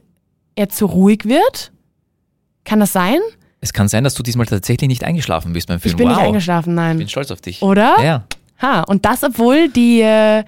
er 0.55 0.69
zu 0.69 0.85
ruhig 0.85 1.25
wird? 1.25 1.71
Kann 2.63 2.79
das 2.79 2.93
sein? 2.93 3.19
Es 3.59 3.73
kann 3.73 3.87
sein, 3.87 4.03
dass 4.03 4.15
du 4.15 4.23
diesmal 4.23 4.47
tatsächlich 4.47 4.87
nicht 4.87 5.03
eingeschlafen 5.03 5.53
bist 5.53 5.67
beim 5.67 5.79
Film. 5.79 5.91
Ich 5.91 5.97
bin 5.97 6.07
wow. 6.07 6.17
nicht 6.17 6.25
eingeschlafen, 6.25 6.71
Ich 6.71 6.75
nein. 6.75 6.97
bin 6.97 7.07
stolz 7.09 7.29
auf 7.31 7.41
dich. 7.41 7.61
Oder? 7.61 7.95
Ja. 8.03 8.23
Ha, 8.61 8.81
und 8.81 9.05
das, 9.05 9.23
obwohl 9.23 9.69
die, 9.69 10.01
äh, 10.01 10.43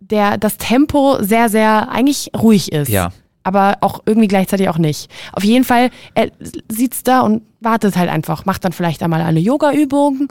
der, 0.00 0.36
das 0.38 0.56
Tempo 0.56 1.18
sehr, 1.20 1.48
sehr 1.48 1.88
eigentlich 1.90 2.30
ruhig 2.36 2.72
ist. 2.72 2.88
Ja. 2.88 3.12
Aber 3.44 3.78
auch 3.80 4.02
irgendwie 4.04 4.28
gleichzeitig 4.28 4.68
auch 4.68 4.78
nicht. 4.78 5.10
Auf 5.32 5.44
jeden 5.44 5.64
Fall, 5.64 5.90
er 6.14 6.30
sitzt 6.68 7.08
da 7.08 7.20
und 7.20 7.42
wartet 7.60 7.96
halt 7.96 8.10
einfach, 8.10 8.44
macht 8.44 8.64
dann 8.64 8.72
vielleicht 8.72 9.02
einmal 9.02 9.22
eine 9.22 9.40
Yoga-Übung, 9.40 10.28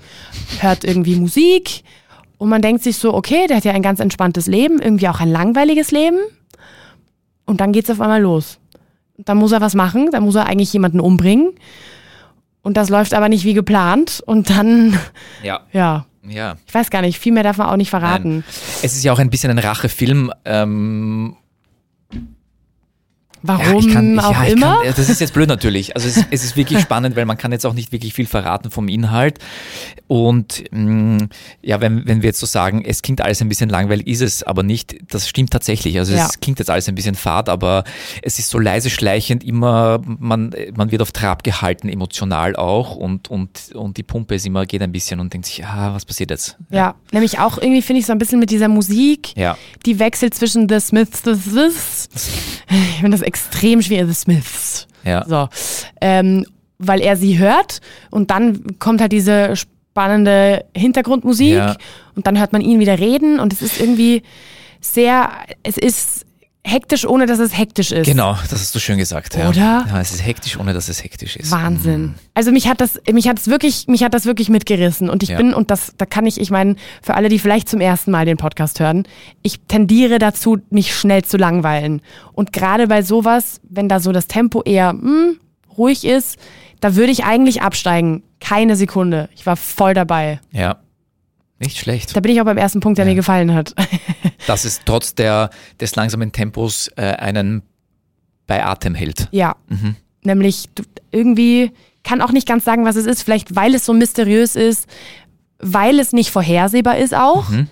hört 0.59 0.83
irgendwie 0.83 1.15
Musik 1.15 1.83
und 2.37 2.49
man 2.49 2.61
denkt 2.61 2.83
sich 2.83 2.97
so, 2.97 3.13
okay, 3.13 3.47
der 3.47 3.57
hat 3.57 3.65
ja 3.65 3.71
ein 3.73 3.81
ganz 3.81 3.99
entspanntes 3.99 4.47
Leben, 4.47 4.79
irgendwie 4.79 5.07
auch 5.09 5.19
ein 5.19 5.29
langweiliges 5.31 5.91
Leben. 5.91 6.17
Und 7.45 7.61
dann 7.61 7.71
geht's 7.71 7.89
auf 7.89 8.01
einmal 8.01 8.21
los. 8.21 8.59
Dann 9.17 9.37
muss 9.37 9.51
er 9.51 9.61
was 9.61 9.73
machen, 9.73 10.09
dann 10.11 10.23
muss 10.23 10.35
er 10.35 10.45
eigentlich 10.45 10.71
jemanden 10.73 10.99
umbringen. 10.99 11.53
Und 12.61 12.75
das 12.77 12.89
läuft 12.89 13.13
aber 13.13 13.29
nicht 13.29 13.45
wie 13.45 13.53
geplant. 13.53 14.21
Und 14.25 14.49
dann, 14.49 14.99
Ja. 15.43 15.61
ja, 15.71 16.05
Ja. 16.27 16.55
ich 16.67 16.73
weiß 16.73 16.89
gar 16.89 17.01
nicht, 17.01 17.17
viel 17.17 17.31
mehr 17.31 17.43
darf 17.43 17.57
man 17.57 17.67
auch 17.69 17.77
nicht 17.77 17.89
verraten. 17.89 18.29
Nein. 18.29 18.43
Es 18.83 18.93
ist 18.95 19.03
ja 19.03 19.13
auch 19.13 19.19
ein 19.19 19.29
bisschen 19.29 19.49
ein 19.49 19.59
Rachefilm. 19.59 20.31
Ähm, 20.45 21.35
Warum 23.47 23.65
ja, 23.65 23.79
ich 23.79 23.93
kann, 23.93 24.19
auch 24.19 24.31
ja, 24.33 24.43
ich 24.45 24.53
immer? 24.53 24.77
Kann, 24.83 24.93
das 24.95 25.09
ist 25.09 25.21
jetzt 25.21 25.33
blöd 25.33 25.47
natürlich. 25.47 25.95
Also 25.95 26.07
es, 26.07 26.23
es 26.29 26.43
ist 26.43 26.55
wirklich 26.55 26.79
spannend, 26.81 27.15
weil 27.15 27.25
man 27.25 27.37
kann 27.37 27.51
jetzt 27.51 27.65
auch 27.65 27.73
nicht 27.73 27.91
wirklich 27.91 28.13
viel 28.13 28.27
verraten 28.27 28.69
vom 28.71 28.87
Inhalt. 28.87 29.39
Und 30.07 30.63
mh, 30.71 31.27
ja, 31.61 31.81
wenn, 31.81 32.05
wenn 32.07 32.21
wir 32.21 32.27
jetzt 32.27 32.39
so 32.39 32.45
sagen, 32.45 32.83
es 32.85 33.01
klingt 33.01 33.21
alles 33.21 33.41
ein 33.41 33.49
bisschen 33.49 33.69
langweilig, 33.69 34.07
ist 34.07 34.21
es 34.21 34.43
aber 34.43 34.63
nicht. 34.63 34.95
Das 35.11 35.27
stimmt 35.27 35.51
tatsächlich. 35.51 35.97
Also 35.97 36.13
Ja. 36.13 36.25
es 36.27 36.39
klingt 36.39 36.59
jetzt 36.59 36.69
alles 36.69 36.87
ein 36.87 36.95
bisschen 36.95 37.15
fad, 37.15 37.49
aber 37.49 37.83
es 38.21 38.39
ist 38.39 38.49
so 38.49 38.59
leise 38.59 38.89
schleichend 38.89 39.43
immer, 39.43 39.99
man, 40.05 40.53
man 40.75 40.91
wird 40.91 41.01
auf 41.01 41.11
Trab 41.11 41.43
gehalten, 41.43 41.89
emotional 41.89 42.55
auch. 42.55 42.95
Und, 42.95 43.29
und, 43.29 43.71
und 43.73 43.97
die 43.97 44.03
Pumpe 44.03 44.35
ist 44.35 44.45
immer, 44.45 44.65
geht 44.65 44.81
ein 44.81 44.91
bisschen 44.91 45.19
und 45.19 45.33
denkt 45.33 45.47
sich, 45.47 45.65
ah, 45.65 45.93
was 45.93 46.05
passiert 46.05 46.29
jetzt? 46.31 46.57
ja, 46.69 46.95
nämlich 47.11 47.39
auch 47.39 47.57
irgendwie 47.57 47.81
finde 47.81 47.99
ich 48.01 48.05
so 48.05 48.11
ein 48.11 48.17
bisschen 48.17 48.39
mit 48.39 48.49
dieser 48.51 48.67
Musik, 48.67 49.35
Ja. 49.35 49.57
die 49.85 49.99
wechselt 49.99 50.33
zwischen 50.33 50.67
The 50.69 50.79
Smiths, 50.79 51.21
The 51.23 51.35
Smiths. 51.35 52.09
Ich 52.69 53.01
finde 53.01 53.11
das 53.17 53.21
extrem 53.21 53.36
schwer, 53.81 54.07
The 54.07 54.13
Smiths. 54.13 54.87
Ja. 55.03 55.25
So, 55.27 55.47
ähm, 56.01 56.45
weil 56.79 57.01
er 57.01 57.15
sie 57.17 57.39
hört 57.39 57.79
und 58.11 58.29
dann 58.29 58.77
kommt 58.79 59.01
halt 59.01 59.11
diese 59.11 59.55
spannende 59.55 60.65
Hintergrundmusik 60.75 61.53
Ja. 61.55 61.75
und 62.15 62.27
dann 62.27 62.37
hört 62.37 62.53
man 62.53 62.61
ihn 62.61 62.79
wieder 62.79 62.99
reden 62.99 63.39
und 63.39 63.51
es 63.53 63.61
ist 63.61 63.79
irgendwie 63.79 64.21
sehr, 64.79 65.31
es 65.63 65.77
ist 65.77 66.25
hektisch, 66.67 67.05
ohne 67.05 67.25
dass 67.25 67.39
es 67.39 67.57
hektisch 67.57 67.91
ist. 67.91 68.05
Genau, 68.05 68.33
das 68.49 68.59
hast 68.59 68.75
du 68.75 68.79
schön 68.79 68.97
gesagt. 68.97 69.35
Ja. 69.35 69.49
Oder? 69.49 69.85
Ja, 69.87 70.01
es 70.01 70.11
ist 70.11 70.25
hektisch, 70.25 70.59
ohne 70.59 70.73
dass 70.73 70.89
es 70.89 71.03
hektisch 71.03 71.35
ist. 71.35 71.49
Wahnsinn. 71.51 72.15
Also 72.33 72.51
mich 72.51 72.67
hat 72.67 72.81
das, 72.81 72.99
mich 73.11 73.27
hat 73.27 73.39
es 73.39 73.47
wirklich, 73.47 73.87
mich 73.87 74.03
hat 74.03 74.13
das 74.13 74.25
wirklich 74.25 74.49
mitgerissen. 74.49 75.09
Und 75.09 75.23
ich 75.23 75.29
Ja. 75.29 75.37
bin, 75.37 75.53
und 75.53 75.71
das, 75.71 75.93
da 75.97 76.05
kann 76.05 76.25
ich, 76.25 76.39
ich 76.39 76.51
meine, 76.51 76.75
für 77.01 77.15
alle, 77.15 77.29
die 77.29 77.39
vielleicht 77.39 77.69
zum 77.69 77.79
ersten 77.79 78.11
Mal 78.11 78.25
den 78.25 78.37
Podcast 78.37 78.79
hören, 78.79 79.07
ich 79.41 79.59
tendiere 79.67 80.19
dazu, 80.19 80.57
mich 80.69 80.95
schnell 80.95 81.23
zu 81.23 81.37
langweilen. 81.37 82.01
Und 82.33 82.53
gerade 82.53 82.87
bei 82.87 83.01
sowas, 83.01 83.61
wenn 83.69 83.87
da 83.89 83.99
so 83.99 84.11
das 84.11 84.27
Tempo 84.27 84.61
eher 84.63 84.89
hm, 84.89 85.39
ruhig 85.77 86.05
ist, 86.05 86.37
da 86.79 86.95
würde 86.95 87.11
ich 87.11 87.23
eigentlich 87.23 87.61
absteigen. 87.61 88.23
Keine 88.39 88.75
Sekunde. 88.75 89.29
Ich 89.35 89.45
war 89.45 89.55
voll 89.55 89.93
dabei. 89.93 90.39
Ja. 90.51 90.77
Nicht 91.59 91.77
schlecht. 91.79 92.15
Da 92.15 92.19
bin 92.19 92.31
ich 92.31 92.39
auch 92.39 92.45
beim 92.45 92.57
ersten 92.57 92.81
Punkt, 92.81 92.99
der 92.99 93.05
mir 93.05 93.15
gefallen 93.15 93.53
hat. 93.55 93.73
Dass 94.47 94.65
es 94.65 94.81
trotz 94.85 95.13
der, 95.13 95.51
des 95.79 95.95
langsamen 95.95 96.31
Tempos 96.31 96.89
äh, 96.95 97.03
einen 97.03 97.61
bei 98.47 98.65
Atem 98.65 98.95
hält. 98.95 99.27
ja. 99.31 99.55
Mhm. 99.69 99.95
Nämlich 100.23 100.65
irgendwie 101.11 101.71
kann 102.03 102.21
auch 102.21 102.31
nicht 102.31 102.47
ganz 102.47 102.65
sagen, 102.65 102.83
was 102.85 102.95
es 102.97 103.05
ist. 103.05 103.21
Vielleicht, 103.23 103.55
weil 103.55 103.75
es 103.75 103.85
so 103.85 103.93
mysteriös 103.93 104.55
ist, 104.55 104.87
weil 105.59 105.99
es 105.99 106.11
nicht 106.11 106.31
vorhersehbar 106.31 106.97
ist 106.97 107.13
auch. 107.15 107.47
Mhm. 107.49 107.67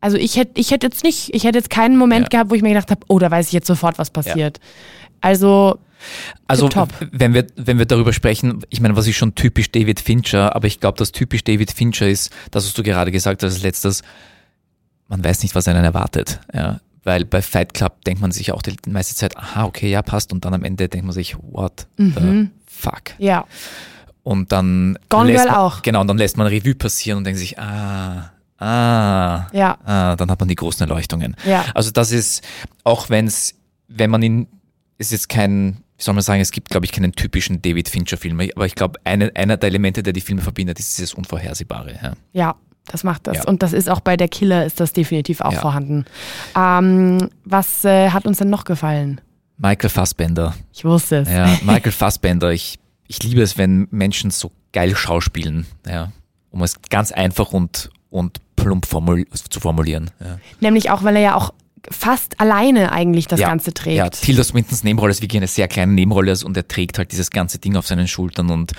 Also 0.00 0.16
ich 0.16 0.36
hätte 0.36 0.60
ich 0.60 0.70
hätte 0.70 0.86
jetzt 0.86 1.02
nicht, 1.02 1.34
ich 1.34 1.42
hätte 1.44 1.58
jetzt 1.58 1.70
keinen 1.70 1.96
Moment 1.96 2.24
Ja. 2.26 2.28
gehabt, 2.28 2.50
wo 2.50 2.54
ich 2.54 2.62
mir 2.62 2.68
gedacht 2.68 2.90
habe, 2.92 3.00
oh, 3.08 3.18
da 3.18 3.30
weiß 3.30 3.46
ich 3.48 3.52
jetzt 3.52 3.66
sofort, 3.66 3.98
was 3.98 4.10
passiert. 4.10 4.60
Also 5.20 5.78
Also 6.46 6.68
Tipptopp. 6.68 7.08
wenn 7.10 7.34
wir, 7.34 7.46
wenn 7.56 7.78
wir 7.78 7.86
darüber 7.86 8.12
sprechen, 8.12 8.62
ich 8.68 8.80
meine, 8.80 8.94
was 8.94 9.08
ist 9.08 9.16
schon 9.16 9.34
typisch 9.34 9.72
David 9.72 9.98
Fincher, 9.98 10.54
aber 10.54 10.68
ich 10.68 10.78
glaube, 10.78 10.98
dass 10.98 11.10
typisch 11.10 11.42
David 11.42 11.72
Fincher 11.72 12.08
ist, 12.08 12.30
das 12.52 12.64
hast 12.64 12.78
du 12.78 12.82
gerade 12.84 13.10
gesagt 13.10 13.42
hast 13.42 13.54
als 13.54 13.62
letztes, 13.62 14.02
man 15.08 15.24
weiß 15.24 15.42
nicht, 15.42 15.54
was 15.54 15.66
einen 15.68 15.84
erwartet. 15.84 16.40
Ja. 16.52 16.80
Weil 17.02 17.24
bei 17.24 17.40
Fight 17.42 17.74
Club 17.74 18.04
denkt 18.04 18.20
man 18.20 18.32
sich 18.32 18.52
auch 18.52 18.60
die 18.62 18.76
meiste 18.88 19.14
Zeit, 19.14 19.36
aha, 19.36 19.64
okay, 19.64 19.90
ja, 19.90 20.02
passt. 20.02 20.32
Und 20.32 20.44
dann 20.44 20.52
am 20.54 20.62
Ende 20.64 20.88
denkt 20.88 21.06
man 21.06 21.14
sich, 21.14 21.36
what 21.38 21.86
the 21.96 22.48
fuck? 22.66 23.14
ja, 23.18 23.46
Und 24.22 24.52
dann 24.52 24.98
Gone 25.08 25.32
lässt 25.32 25.44
Girl 25.44 25.52
man, 25.52 25.60
auch. 25.60 25.82
Genau, 25.82 26.00
und 26.02 26.06
dann 26.08 26.18
lässt 26.18 26.36
man 26.36 26.46
Revue 26.46 26.74
passieren 26.74 27.18
und 27.18 27.24
denkt 27.24 27.38
sich, 27.40 27.58
ah, 27.58 28.30
ah, 28.58 29.46
ja, 29.52 29.78
ah, 29.84 30.16
dann 30.16 30.30
hat 30.30 30.38
man 30.38 30.48
die 30.48 30.54
großen 30.54 30.86
Erleuchtungen. 30.86 31.34
ja, 31.46 31.64
Also 31.74 31.90
das 31.90 32.12
ist, 32.12 32.44
auch 32.84 33.08
wenn 33.08 33.26
es, 33.26 33.54
wenn 33.88 34.10
man 34.10 34.22
ihn, 34.22 34.46
ist 34.98 35.12
jetzt 35.12 35.28
kein, 35.30 35.78
wie 35.96 36.02
soll 36.02 36.14
man 36.14 36.22
sagen, 36.22 36.42
es 36.42 36.50
gibt, 36.50 36.68
glaube 36.68 36.84
ich, 36.84 36.92
keinen 36.92 37.12
typischen 37.12 37.62
David 37.62 37.88
Fincher-Film, 37.88 38.38
aber 38.54 38.66
ich 38.66 38.74
glaube, 38.74 39.00
eine, 39.04 39.34
einer 39.34 39.56
der 39.56 39.68
Elemente, 39.68 40.02
der 40.02 40.12
die 40.12 40.20
Filme 40.20 40.42
verbindet, 40.42 40.78
ist 40.78 40.98
dieses 40.98 41.14
Unvorhersehbare. 41.14 41.98
Ja. 42.02 42.12
ja. 42.32 42.54
Das 42.88 43.04
macht 43.04 43.26
das. 43.26 43.38
Ja. 43.38 43.44
Und 43.44 43.62
das 43.62 43.72
ist 43.72 43.88
auch 43.88 44.00
bei 44.00 44.16
der 44.16 44.28
Killer 44.28 44.64
ist 44.64 44.80
das 44.80 44.92
definitiv 44.92 45.40
auch 45.40 45.52
Ja. 45.52 45.60
vorhanden. 45.60 46.04
Ähm, 46.56 47.28
was 47.44 47.84
äh, 47.84 48.10
hat 48.10 48.26
uns 48.26 48.38
denn 48.38 48.50
noch 48.50 48.64
gefallen? 48.64 49.20
Michael 49.58 49.90
Fassbender. 49.90 50.54
Ich 50.72 50.84
wusste 50.84 51.16
es. 51.18 51.30
Ja, 51.30 51.46
Michael 51.62 51.92
Fassbender. 51.92 52.52
Ich, 52.52 52.78
ich 53.06 53.22
liebe 53.22 53.42
es, 53.42 53.58
wenn 53.58 53.88
Menschen 53.90 54.30
so 54.30 54.52
geil 54.72 54.94
schauspielen, 54.96 55.66
ja, 55.86 56.12
um 56.50 56.62
es 56.62 56.80
ganz 56.88 57.12
einfach 57.12 57.52
und, 57.52 57.90
und 58.10 58.38
plump 58.56 58.86
formul 58.86 59.26
zu 59.28 59.60
formulieren. 59.60 60.10
Ja. 60.20 60.38
Nämlich 60.60 60.90
auch, 60.90 61.02
weil 61.04 61.16
er 61.16 61.22
ja 61.22 61.34
auch 61.34 61.52
fast 61.90 62.40
alleine 62.40 62.92
eigentlich 62.92 63.26
das 63.28 63.40
ja. 63.40 63.48
Ganze 63.48 63.72
trägt. 63.72 63.96
Ja, 63.96 64.10
Tilda 64.10 64.44
Swintons 64.44 64.84
Nebenrolle 64.84 65.10
ist 65.10 65.22
wirklich 65.22 65.38
eine 65.38 65.46
sehr 65.46 65.68
kleine 65.68 65.92
Nebenrolle 65.92 66.34
und 66.44 66.56
er 66.56 66.66
trägt 66.68 66.98
halt 66.98 67.12
dieses 67.12 67.30
ganze 67.30 67.58
Ding 67.58 67.76
auf 67.76 67.86
seinen 67.86 68.08
Schultern 68.08 68.50
und 68.50 68.72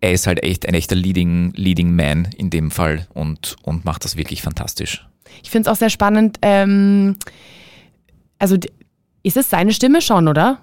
er 0.00 0.12
ist 0.12 0.26
halt 0.26 0.42
echt 0.42 0.66
ein 0.66 0.74
echter 0.74 0.96
Leading, 0.96 1.52
Leading 1.56 1.94
Man 1.94 2.28
in 2.36 2.50
dem 2.50 2.70
Fall 2.70 3.06
und, 3.14 3.56
und 3.62 3.84
macht 3.84 4.04
das 4.04 4.16
wirklich 4.16 4.42
fantastisch. 4.42 5.06
Ich 5.42 5.50
finde 5.50 5.68
es 5.68 5.72
auch 5.74 5.78
sehr 5.78 5.90
spannend. 5.90 6.38
Ähm, 6.42 7.16
also 8.38 8.56
ist 9.22 9.36
es 9.36 9.50
seine 9.50 9.72
Stimme 9.72 10.00
schon, 10.00 10.28
oder? 10.28 10.58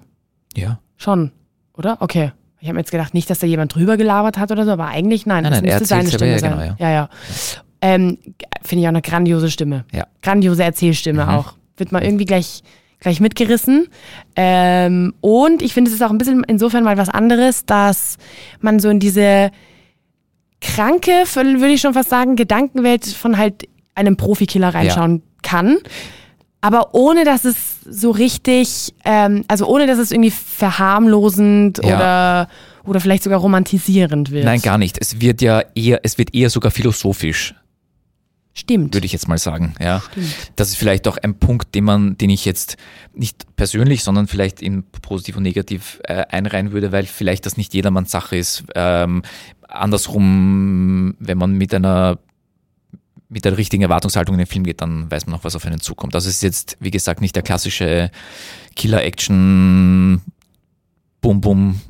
Ja. 0.56 0.80
Schon, 0.96 1.32
oder? 1.76 1.98
Okay. 2.00 2.32
Ich 2.60 2.66
habe 2.66 2.74
mir 2.74 2.80
jetzt 2.80 2.90
gedacht, 2.90 3.14
nicht, 3.14 3.30
dass 3.30 3.38
da 3.38 3.46
jemand 3.46 3.72
drüber 3.74 3.96
gelabert 3.96 4.36
hat 4.36 4.50
oder 4.50 4.64
so, 4.64 4.72
aber 4.72 4.86
eigentlich 4.88 5.26
nein. 5.26 5.44
Nein, 5.44 5.52
das 5.52 5.62
nein, 5.62 5.70
er 5.70 5.84
seine 5.84 6.08
Stimme 6.08 6.38
selber, 6.40 6.56
sein. 6.56 6.76
ja, 6.80 6.88
ja. 6.88 6.92
ja. 6.92 7.08
Ähm, 7.80 8.18
Finde 8.64 8.80
ich 8.82 8.86
auch 8.86 8.90
eine 8.92 9.02
grandiose 9.02 9.48
Stimme. 9.50 9.84
Ja. 9.92 10.08
Grandiose 10.22 10.64
Erzählstimme 10.64 11.24
Mhm. 11.24 11.30
auch. 11.30 11.54
Wird 11.76 11.92
mal 11.92 12.02
irgendwie 12.02 12.24
gleich, 12.24 12.64
gleich 13.00 13.20
mitgerissen. 13.20 13.88
Ähm, 14.36 15.14
und 15.20 15.62
ich 15.62 15.72
finde, 15.74 15.88
es 15.90 15.94
ist 15.94 16.02
auch 16.02 16.10
ein 16.10 16.18
bisschen 16.18 16.44
insofern 16.44 16.84
mal 16.84 16.96
was 16.96 17.08
anderes, 17.08 17.64
dass 17.64 18.16
man 18.60 18.80
so 18.80 18.88
in 18.88 18.98
diese 19.00 19.50
kranke, 20.60 21.10
würde 21.34 21.68
ich 21.68 21.80
schon 21.80 21.94
fast 21.94 22.10
sagen, 22.10 22.36
Gedankenwelt 22.36 23.06
von 23.06 23.38
halt 23.38 23.68
einem 23.94 24.16
Profikiller 24.16 24.74
reinschauen 24.74 25.22
kann. 25.42 25.78
Aber 26.60 26.92
ohne, 26.94 27.24
dass 27.24 27.44
es 27.44 27.56
so 27.88 28.10
richtig, 28.10 28.92
ähm, 29.04 29.44
also 29.46 29.66
ohne, 29.66 29.86
dass 29.86 29.98
es 29.98 30.10
irgendwie 30.10 30.32
verharmlosend 30.32 31.78
Ja. 31.84 31.96
oder, 31.96 32.48
oder 32.84 33.00
vielleicht 33.00 33.22
sogar 33.22 33.38
romantisierend 33.38 34.32
wird. 34.32 34.44
Nein, 34.44 34.60
gar 34.60 34.76
nicht. 34.78 34.98
Es 35.00 35.20
wird 35.20 35.40
ja 35.40 35.62
eher, 35.76 36.00
es 36.02 36.18
wird 36.18 36.34
eher 36.34 36.50
sogar 36.50 36.72
philosophisch, 36.72 37.54
Stimmt. 38.58 38.94
würde 38.94 39.06
ich 39.06 39.12
jetzt 39.12 39.28
mal 39.28 39.38
sagen. 39.38 39.74
Ja. 39.80 40.00
Stimmt. 40.10 40.34
Das 40.56 40.68
ist 40.68 40.76
vielleicht 40.76 41.06
auch 41.06 41.16
ein 41.16 41.38
Punkt, 41.38 41.74
den 41.74 41.84
man, 41.84 42.18
den 42.18 42.30
ich 42.30 42.44
jetzt 42.44 42.76
nicht 43.14 43.54
persönlich, 43.56 44.02
sondern 44.02 44.26
vielleicht 44.26 44.60
in 44.60 44.82
positiv 44.82 45.36
und 45.36 45.44
negativ 45.44 46.00
äh, 46.04 46.24
einreihen 46.28 46.72
würde, 46.72 46.90
weil 46.90 47.06
vielleicht 47.06 47.46
das 47.46 47.56
nicht 47.56 47.72
jedermanns 47.72 48.10
Sache 48.10 48.36
ist. 48.36 48.64
Ähm, 48.74 49.22
andersrum, 49.68 51.14
wenn 51.20 51.38
man 51.38 51.52
mit 51.52 51.72
einer 51.72 52.18
mit 53.28 53.44
der 53.44 53.58
richtigen 53.58 53.82
Erwartungshaltung 53.82 54.34
in 54.34 54.38
den 54.38 54.46
Film 54.46 54.64
geht, 54.64 54.80
dann 54.80 55.10
weiß 55.10 55.26
man 55.26 55.34
auch, 55.38 55.44
was 55.44 55.54
auf 55.54 55.66
einen 55.66 55.80
zukommt. 55.80 56.14
Also 56.14 56.28
es 56.28 56.36
ist 56.36 56.42
jetzt, 56.42 56.76
wie 56.80 56.90
gesagt, 56.90 57.20
nicht 57.20 57.36
der 57.36 57.42
klassische 57.42 58.10
Killer-Action 58.74 60.22
Bum-Bum, 61.20 61.80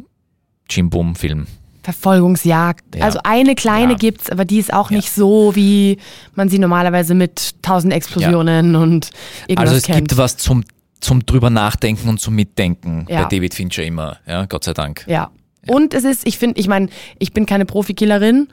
Jim-Bum-Film. 0.68 1.46
Verfolgungsjagd. 1.92 2.96
Ja. 2.96 3.04
Also 3.04 3.20
eine 3.24 3.54
kleine 3.54 3.92
Ja. 3.92 3.98
gibt's, 3.98 4.30
aber 4.30 4.44
die 4.44 4.58
ist 4.58 4.72
auch 4.72 4.90
Ja. 4.90 4.96
nicht 4.96 5.10
so, 5.12 5.54
wie 5.54 5.98
man 6.34 6.48
sie 6.48 6.58
normalerweise 6.58 7.14
mit 7.14 7.54
tausend 7.62 7.92
Explosionen 7.92 8.76
und 8.76 9.10
irgendwas 9.46 9.68
Also 9.70 9.76
es 9.76 9.82
kennt. 9.84 10.08
gibt 10.08 10.16
was 10.18 10.36
zum, 10.36 10.64
zum 11.00 11.24
drüber 11.26 11.50
nachdenken 11.50 12.08
und 12.08 12.20
zum 12.20 12.34
Mitdenken 12.34 13.06
Ja. 13.08 13.22
bei 13.22 13.28
David 13.36 13.54
Fincher 13.54 13.84
immer, 13.84 14.18
ja, 14.26 14.44
Gott 14.46 14.64
sei 14.64 14.72
Dank. 14.74 15.04
ja. 15.06 15.30
Und 15.66 15.92
es 15.92 16.04
ist, 16.04 16.26
ich 16.26 16.38
finde, 16.38 16.58
ich 16.58 16.66
meine, 16.66 16.88
ich 17.18 17.34
bin 17.34 17.44
keine 17.44 17.66
Profikillerin. 17.66 18.48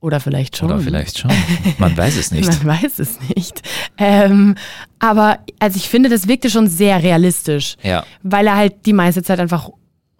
Oder 0.00 0.20
vielleicht 0.20 0.56
schon. 0.56 0.70
Oder 0.70 0.78
vielleicht 0.80 1.18
schon. 1.18 1.30
Man 1.78 1.96
weiß 1.96 2.16
es 2.16 2.30
nicht. 2.32 2.46
Man 2.64 2.78
weiß 2.80 2.98
es 3.00 3.18
nicht. 3.34 3.62
Ähm, 3.98 4.54
aber 5.00 5.38
also 5.58 5.76
ich 5.76 5.88
finde, 5.88 6.08
das 6.08 6.28
wirkte 6.28 6.50
schon 6.50 6.68
sehr 6.68 7.02
realistisch. 7.02 7.76
Ja. 7.82 8.04
Weil 8.22 8.46
er 8.46 8.56
halt 8.56 8.86
die 8.86 8.92
meiste 8.92 9.24
Zeit 9.24 9.40
einfach 9.40 9.70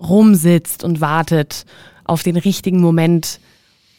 rumsitzt 0.00 0.82
und 0.84 1.00
wartet 1.00 1.64
auf 2.04 2.22
den 2.22 2.36
richtigen 2.36 2.80
Moment 2.80 3.40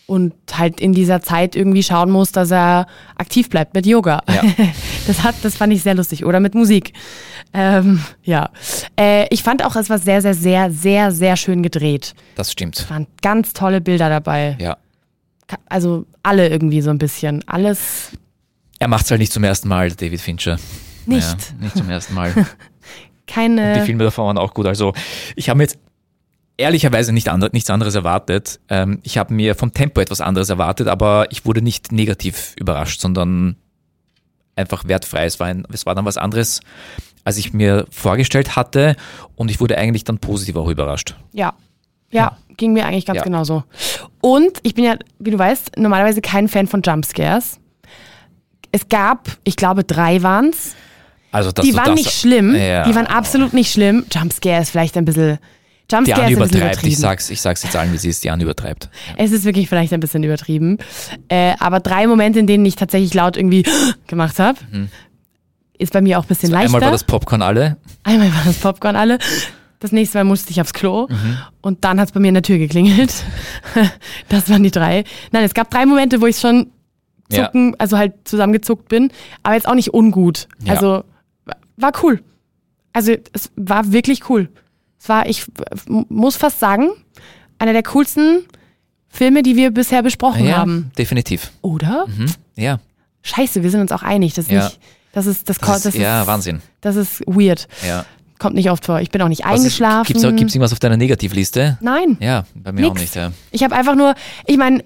und 0.06 0.34
halt 0.54 0.82
in 0.82 0.94
dieser 0.94 1.22
Zeit 1.22 1.56
irgendwie 1.56 1.82
schauen 1.82 2.12
muss, 2.12 2.32
dass 2.32 2.52
er 2.52 2.88
aktiv 3.16 3.50
bleibt 3.50 3.74
mit 3.74 3.86
Yoga. 3.86 4.22
Ja. 4.28 4.44
Das 5.06 5.22
hat, 5.22 5.36
das 5.44 5.58
fand 5.58 5.74
ich 5.74 5.84
sehr 5.84 5.96
lustig. 5.96 6.24
Oder 6.24 6.40
mit 6.40 6.56
Musik. 6.56 6.94
Ähm, 7.54 8.02
ja. 8.24 8.50
Äh, 8.98 9.28
ich 9.32 9.44
fand 9.44 9.62
auch, 9.66 9.76
es 9.76 9.90
war 9.90 10.00
sehr, 10.00 10.22
sehr, 10.22 10.34
sehr, 10.34 10.72
sehr, 10.72 11.12
sehr 11.12 11.36
schön 11.36 11.62
gedreht. 11.62 12.16
Das 12.36 12.54
stimmt. 12.54 12.80
Es 12.80 12.90
waren 12.90 13.08
ganz 13.22 13.52
tolle 13.52 13.82
Bilder 13.82 14.08
dabei. 14.08 14.56
Ja. 14.62 14.78
Also 15.68 16.06
alle 16.24 16.48
irgendwie 16.48 16.80
so 16.80 16.90
ein 16.90 17.00
bisschen. 17.00 17.46
Alles 17.50 18.12
Er 18.80 18.88
macht 18.88 19.04
es 19.04 19.12
halt 19.12 19.20
nicht 19.20 19.34
zum 19.34 19.44
ersten 19.44 19.68
Mal, 19.68 19.92
David 19.92 20.22
Fincher. 20.22 20.58
nicht. 21.06 21.22
Ja, 21.28 21.36
nicht 21.60 21.76
zum 21.76 21.90
ersten 21.90 22.14
Mal. 22.14 22.34
Die 23.30 23.34
Keine. 23.34 23.84
Filme 23.86 24.06
davon 24.06 24.28
waren 24.28 24.38
auch 24.38 24.54
gut. 24.54 24.68
Also 24.68 24.94
ich 25.36 25.50
habe 25.50 25.58
mir 25.58 25.64
jetzt 25.64 25.80
ehrlicherweise 26.64 27.14
nicht 27.14 27.30
andre, 27.30 27.50
nichts 27.54 27.70
anderes 27.70 27.96
erwartet. 27.96 28.60
Ähm, 28.70 29.00
ich 29.04 29.18
habe 29.18 29.34
mir 29.34 29.56
vom 29.56 29.74
Tempo 29.74 30.02
etwas 30.02 30.22
anderes 30.22 30.50
erwartet, 30.50 30.88
aber 30.88 31.28
ich 31.32 31.46
wurde 31.46 31.62
nicht 31.62 31.92
negativ 31.92 32.54
überrascht, 32.58 33.00
sondern 33.00 33.56
einfach 34.56 34.88
wertfrei. 34.88 35.26
Es 35.26 35.40
war, 35.40 35.48
ein, 35.48 35.66
es 35.72 35.86
war 35.86 35.96
dann 35.96 36.06
was 36.06 36.18
anderes, 36.18 36.62
als 37.24 37.38
ich 37.38 37.54
mir 37.54 37.86
vorgestellt 37.92 38.56
hatte 38.56 38.96
und 39.36 39.50
ich 39.52 39.60
wurde 39.60 39.78
eigentlich 39.78 40.04
dann 40.04 40.18
positiv 40.20 40.56
auch 40.56 40.68
überrascht. 40.70 41.16
Ja. 41.32 41.54
Ja, 42.12 42.38
ging 42.58 42.74
mir 42.74 42.86
eigentlich 42.86 43.06
ganz 43.08 43.18
Ja. 43.18 43.24
genauso. 43.24 43.64
Und 44.22 44.60
ich 44.62 44.76
bin 44.76 44.84
ja, 44.86 44.98
wie 45.18 45.32
du 45.32 45.40
weißt, 45.40 45.78
normalerweise 45.78 46.22
kein 46.22 46.48
Fan 46.48 46.68
von 46.68 46.82
Jumpscares. 46.84 47.60
Es 48.72 48.88
gab, 48.90 49.30
ich 49.44 49.56
glaube, 49.56 49.84
drei 49.84 50.22
waren's. 50.22 50.76
Also, 51.32 51.52
Die 51.52 51.76
waren 51.76 51.96
nicht 51.96 52.12
schlimm. 52.12 52.54
Ja. 52.56 52.84
Die 52.88 52.94
waren 52.94 53.08
absolut 53.08 53.54
nicht 53.54 53.72
schlimm. 53.72 54.06
Jumpscare 54.12 54.62
ist 54.62 54.70
vielleicht 54.70 54.96
ein 54.98 55.06
bisschen. 55.06 55.40
Jumpscare 55.92 56.22
Anne 56.24 56.32
ist 56.32 56.38
ein 56.40 56.50
übertreibt. 56.50 56.84
Ich 56.84 56.98
sag's, 56.98 57.30
ich 57.30 57.42
sag's 57.42 57.62
jetzt 57.64 57.76
allen, 57.76 57.92
wie 57.94 57.98
sie 57.98 58.10
ist. 58.10 58.24
Die 58.24 58.30
Anne 58.30 58.44
übertreibt. 58.44 58.90
Es 59.18 59.32
ist 59.32 59.44
wirklich 59.46 59.70
vielleicht 59.70 59.94
ein 59.94 60.00
bisschen 60.00 60.24
übertrieben. 60.24 60.78
Äh, 61.28 61.54
aber 61.60 61.80
drei 61.82 62.08
Momente, 62.08 62.40
in 62.40 62.48
denen 62.48 62.66
ich 62.66 62.76
tatsächlich 62.76 63.14
laut 63.14 63.38
irgendwie 63.38 63.64
gemacht 64.08 64.40
habe, 64.40 64.58
ist 65.78 65.94
bei 65.94 66.02
mir 66.02 66.20
auch 66.20 66.24
ein 66.24 66.28
bisschen 66.28 66.52
leichter. 66.52 66.70
Mhm. 66.70 66.76
Einmal 66.76 66.88
war 66.88 66.92
das 66.92 67.04
Popcorn 67.04 67.42
alle. 67.42 67.78
Einmal 68.04 68.34
war 68.34 68.42
das 68.46 68.58
Popcorn 68.58 68.96
alle. 68.96 69.18
Das 69.80 69.92
nächste 69.92 70.18
Mal 70.20 70.24
musste 70.24 70.52
ich 70.52 70.62
aufs 70.62 70.74
Klo. 70.74 71.08
Mhm. 71.10 71.38
Und 71.62 71.84
dann 71.84 72.00
hat 72.00 72.08
es 72.08 72.12
bei 72.14 72.20
mir 72.22 72.30
in 72.30 72.36
der 72.36 72.44
Tür 72.44 72.58
geklingelt. 72.58 73.14
Das 74.30 74.50
waren 74.50 74.64
die 74.64 74.72
drei. 74.72 75.04
Nein, 75.32 75.44
es 75.44 75.54
gab 75.54 75.70
drei 75.70 75.86
Momente, 75.86 76.22
wo 76.22 76.26
ich 76.28 76.38
schon 76.40 76.72
Ja. 77.30 77.46
zucken, 77.46 77.76
also 77.80 77.98
halt 77.98 78.14
zusammengezuckt 78.24 78.88
bin, 78.88 79.12
aber 79.44 79.56
jetzt 79.56 79.68
auch 79.68 79.76
nicht 79.76 79.94
ungut. 79.94 80.48
Ja. 80.64 80.74
Also 80.74 81.04
wa- 81.46 81.56
war 81.78 81.92
cool. 82.04 82.22
Also 82.94 83.14
es 83.34 83.52
war 83.56 83.92
wirklich 83.92 84.30
cool. 84.30 84.50
Es 85.04 85.10
war, 85.10 85.28
ich 85.28 85.46
muss 85.88 86.38
fast 86.38 86.62
sagen, 86.62 86.92
einer 87.60 87.74
der 87.74 87.84
coolsten 87.84 88.46
Filme, 89.10 89.44
die 89.44 89.58
wir 89.58 89.72
bisher 89.72 90.02
besprochen 90.02 90.46
Ja, 90.46 90.56
haben. 90.58 90.92
definitiv. 90.98 91.52
Oder? 91.62 92.08
Mhm. 92.08 92.28
Ja. 92.56 92.80
Scheiße, 93.22 93.64
wir 93.64 93.70
sind 93.70 93.82
uns 93.82 93.92
auch 93.92 94.02
einig. 94.02 94.34
Das 94.34 94.46
ist 94.46 94.52
Ja. 94.52 94.64
nicht, 94.64 94.80
das 95.12 95.26
ist, 95.26 95.50
das, 95.50 95.58
Das 95.58 95.76
ist, 95.78 95.86
das 95.88 95.96
ja, 95.96 96.22
ist, 96.22 96.28
Wahnsinn. 96.28 96.62
Das 96.80 96.96
ist 96.96 97.20
weird. 97.28 97.68
Ja. 97.86 98.06
Kommt 98.40 98.56
nicht 98.56 98.70
oft 98.72 98.86
vor. 98.86 99.02
Ich 99.02 99.12
bin 99.12 99.22
auch 99.22 99.28
nicht 99.28 99.44
Was 99.44 99.60
eingeschlafen. 99.60 100.02
Auch- 100.02 100.06
gibt's 100.06 100.24
irgendwas 100.54 100.72
auf 100.72 100.80
deiner 100.80 100.96
Negativliste? 100.98 101.78
Nein. 101.82 102.18
Ja, 102.22 102.46
bei 102.56 102.72
mir 102.72 102.88
auch 102.88 102.92
Nix. 102.94 103.02
nicht. 103.02 103.16
Ja. 103.16 103.34
Ich 103.52 103.62
habe 103.64 103.76
einfach 103.76 103.96
nur, 103.96 104.16
ich 104.48 104.56
meine, 104.58 104.86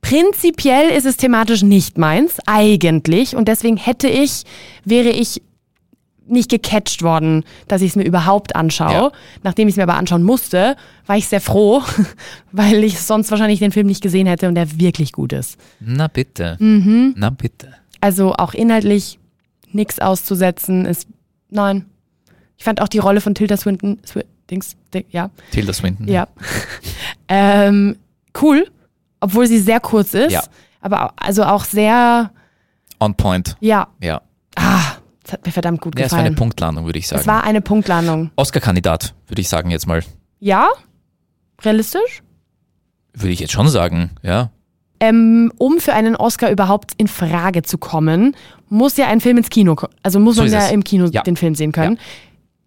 prinzipiell 0.00 0.90
ist 0.90 1.04
es 1.06 1.16
thematisch 1.18 1.62
nicht 1.62 1.98
meins, 1.98 2.36
eigentlich. 2.46 3.36
Und 3.36 3.48
deswegen 3.48 3.76
hätte 3.76 4.08
ich, 4.08 4.44
wäre 4.84 5.10
ich 5.10 5.42
nicht 6.28 6.50
gecatcht 6.50 7.02
worden, 7.02 7.44
dass 7.68 7.82
ich 7.82 7.90
es 7.90 7.96
mir 7.96 8.04
überhaupt 8.04 8.54
anschaue. 8.56 8.92
Ja. 8.92 9.12
Nachdem 9.42 9.68
ich 9.68 9.72
es 9.72 9.76
mir 9.76 9.82
aber 9.84 9.96
anschauen 9.96 10.22
musste, 10.22 10.76
war 11.06 11.16
ich 11.16 11.26
sehr 11.28 11.40
froh, 11.40 11.82
weil 12.52 12.84
ich 12.84 13.00
sonst 13.00 13.30
wahrscheinlich 13.30 13.58
den 13.60 13.72
Film 13.72 13.86
nicht 13.86 14.02
gesehen 14.02 14.26
hätte 14.26 14.48
und 14.48 14.54
der 14.54 14.78
wirklich 14.78 15.12
gut 15.12 15.32
ist. 15.32 15.58
Na 15.80 16.06
bitte. 16.08 16.56
Mhm. 16.60 17.14
Na 17.16 17.30
bitte. 17.30 17.72
Also 18.00 18.34
auch 18.34 18.54
inhaltlich 18.54 19.18
nichts 19.72 19.98
auszusetzen 19.98 20.84
ist, 20.86 21.08
nein. 21.50 21.86
Ich 22.56 22.64
fand 22.64 22.80
auch 22.80 22.88
die 22.88 22.98
Rolle 22.98 23.20
von 23.20 23.34
Tilda 23.34 23.56
Swinton, 23.56 23.98
Swi 24.06 24.22
Dings, 24.50 24.76
Ding, 24.94 25.04
ja, 25.10 25.30
Tilda 25.50 25.72
Swinton. 25.72 26.08
ja. 26.08 26.26
ähm, 27.28 27.96
cool, 28.40 28.66
obwohl 29.20 29.46
sie 29.46 29.58
sehr 29.58 29.80
kurz 29.80 30.14
ist, 30.14 30.32
Ja. 30.32 30.42
aber 30.80 31.12
also 31.16 31.44
auch 31.44 31.64
sehr, 31.64 32.30
On 33.00 33.14
point. 33.14 33.56
ja, 33.60 33.88
Ja. 34.00 34.22
Das 35.28 35.34
hat 35.34 35.46
mir 35.46 35.52
verdammt 35.52 35.80
gut 35.82 35.98
Ja, 35.98 36.06
es 36.06 36.12
war 36.12 36.18
eine 36.20 36.30
gefallen. 36.30 36.36
Punktlandung, 36.38 36.86
würde 36.86 36.98
ich 36.98 37.06
sagen. 37.06 37.20
Es 37.20 37.26
war 37.26 37.44
eine 37.44 37.60
Punktlandung. 37.60 38.30
Oscar-Kandidat, 38.36 39.14
würde 39.26 39.40
ich 39.42 39.48
sagen 39.48 39.70
jetzt 39.70 39.86
mal. 39.86 40.02
Ja, 40.40 40.68
realistisch. 41.62 42.22
Würde 43.12 43.32
ich 43.32 43.40
jetzt 43.40 43.52
schon 43.52 43.68
sagen, 43.68 44.10
ja. 44.22 44.50
Ähm, 45.00 45.52
um 45.58 45.78
für 45.78 45.92
einen 45.92 46.16
Oscar 46.16 46.50
überhaupt 46.50 46.92
in 46.96 47.06
Frage 47.08 47.62
zu 47.62 47.78
kommen, 47.78 48.34
muss 48.68 48.96
ja 48.96 49.06
ein 49.06 49.20
Film 49.20 49.38
ins 49.38 49.48
Kino, 49.50 49.74
ko- 49.76 49.88
also 50.02 50.18
muss 50.18 50.36
So 50.36 50.42
man 50.42 50.50
ja 50.52 50.66
es. 50.66 50.72
im 50.72 50.82
Kino 50.82 51.06
Ja. 51.12 51.22
den 51.22 51.36
Film 51.36 51.54
sehen 51.54 51.72
können. 51.72 51.98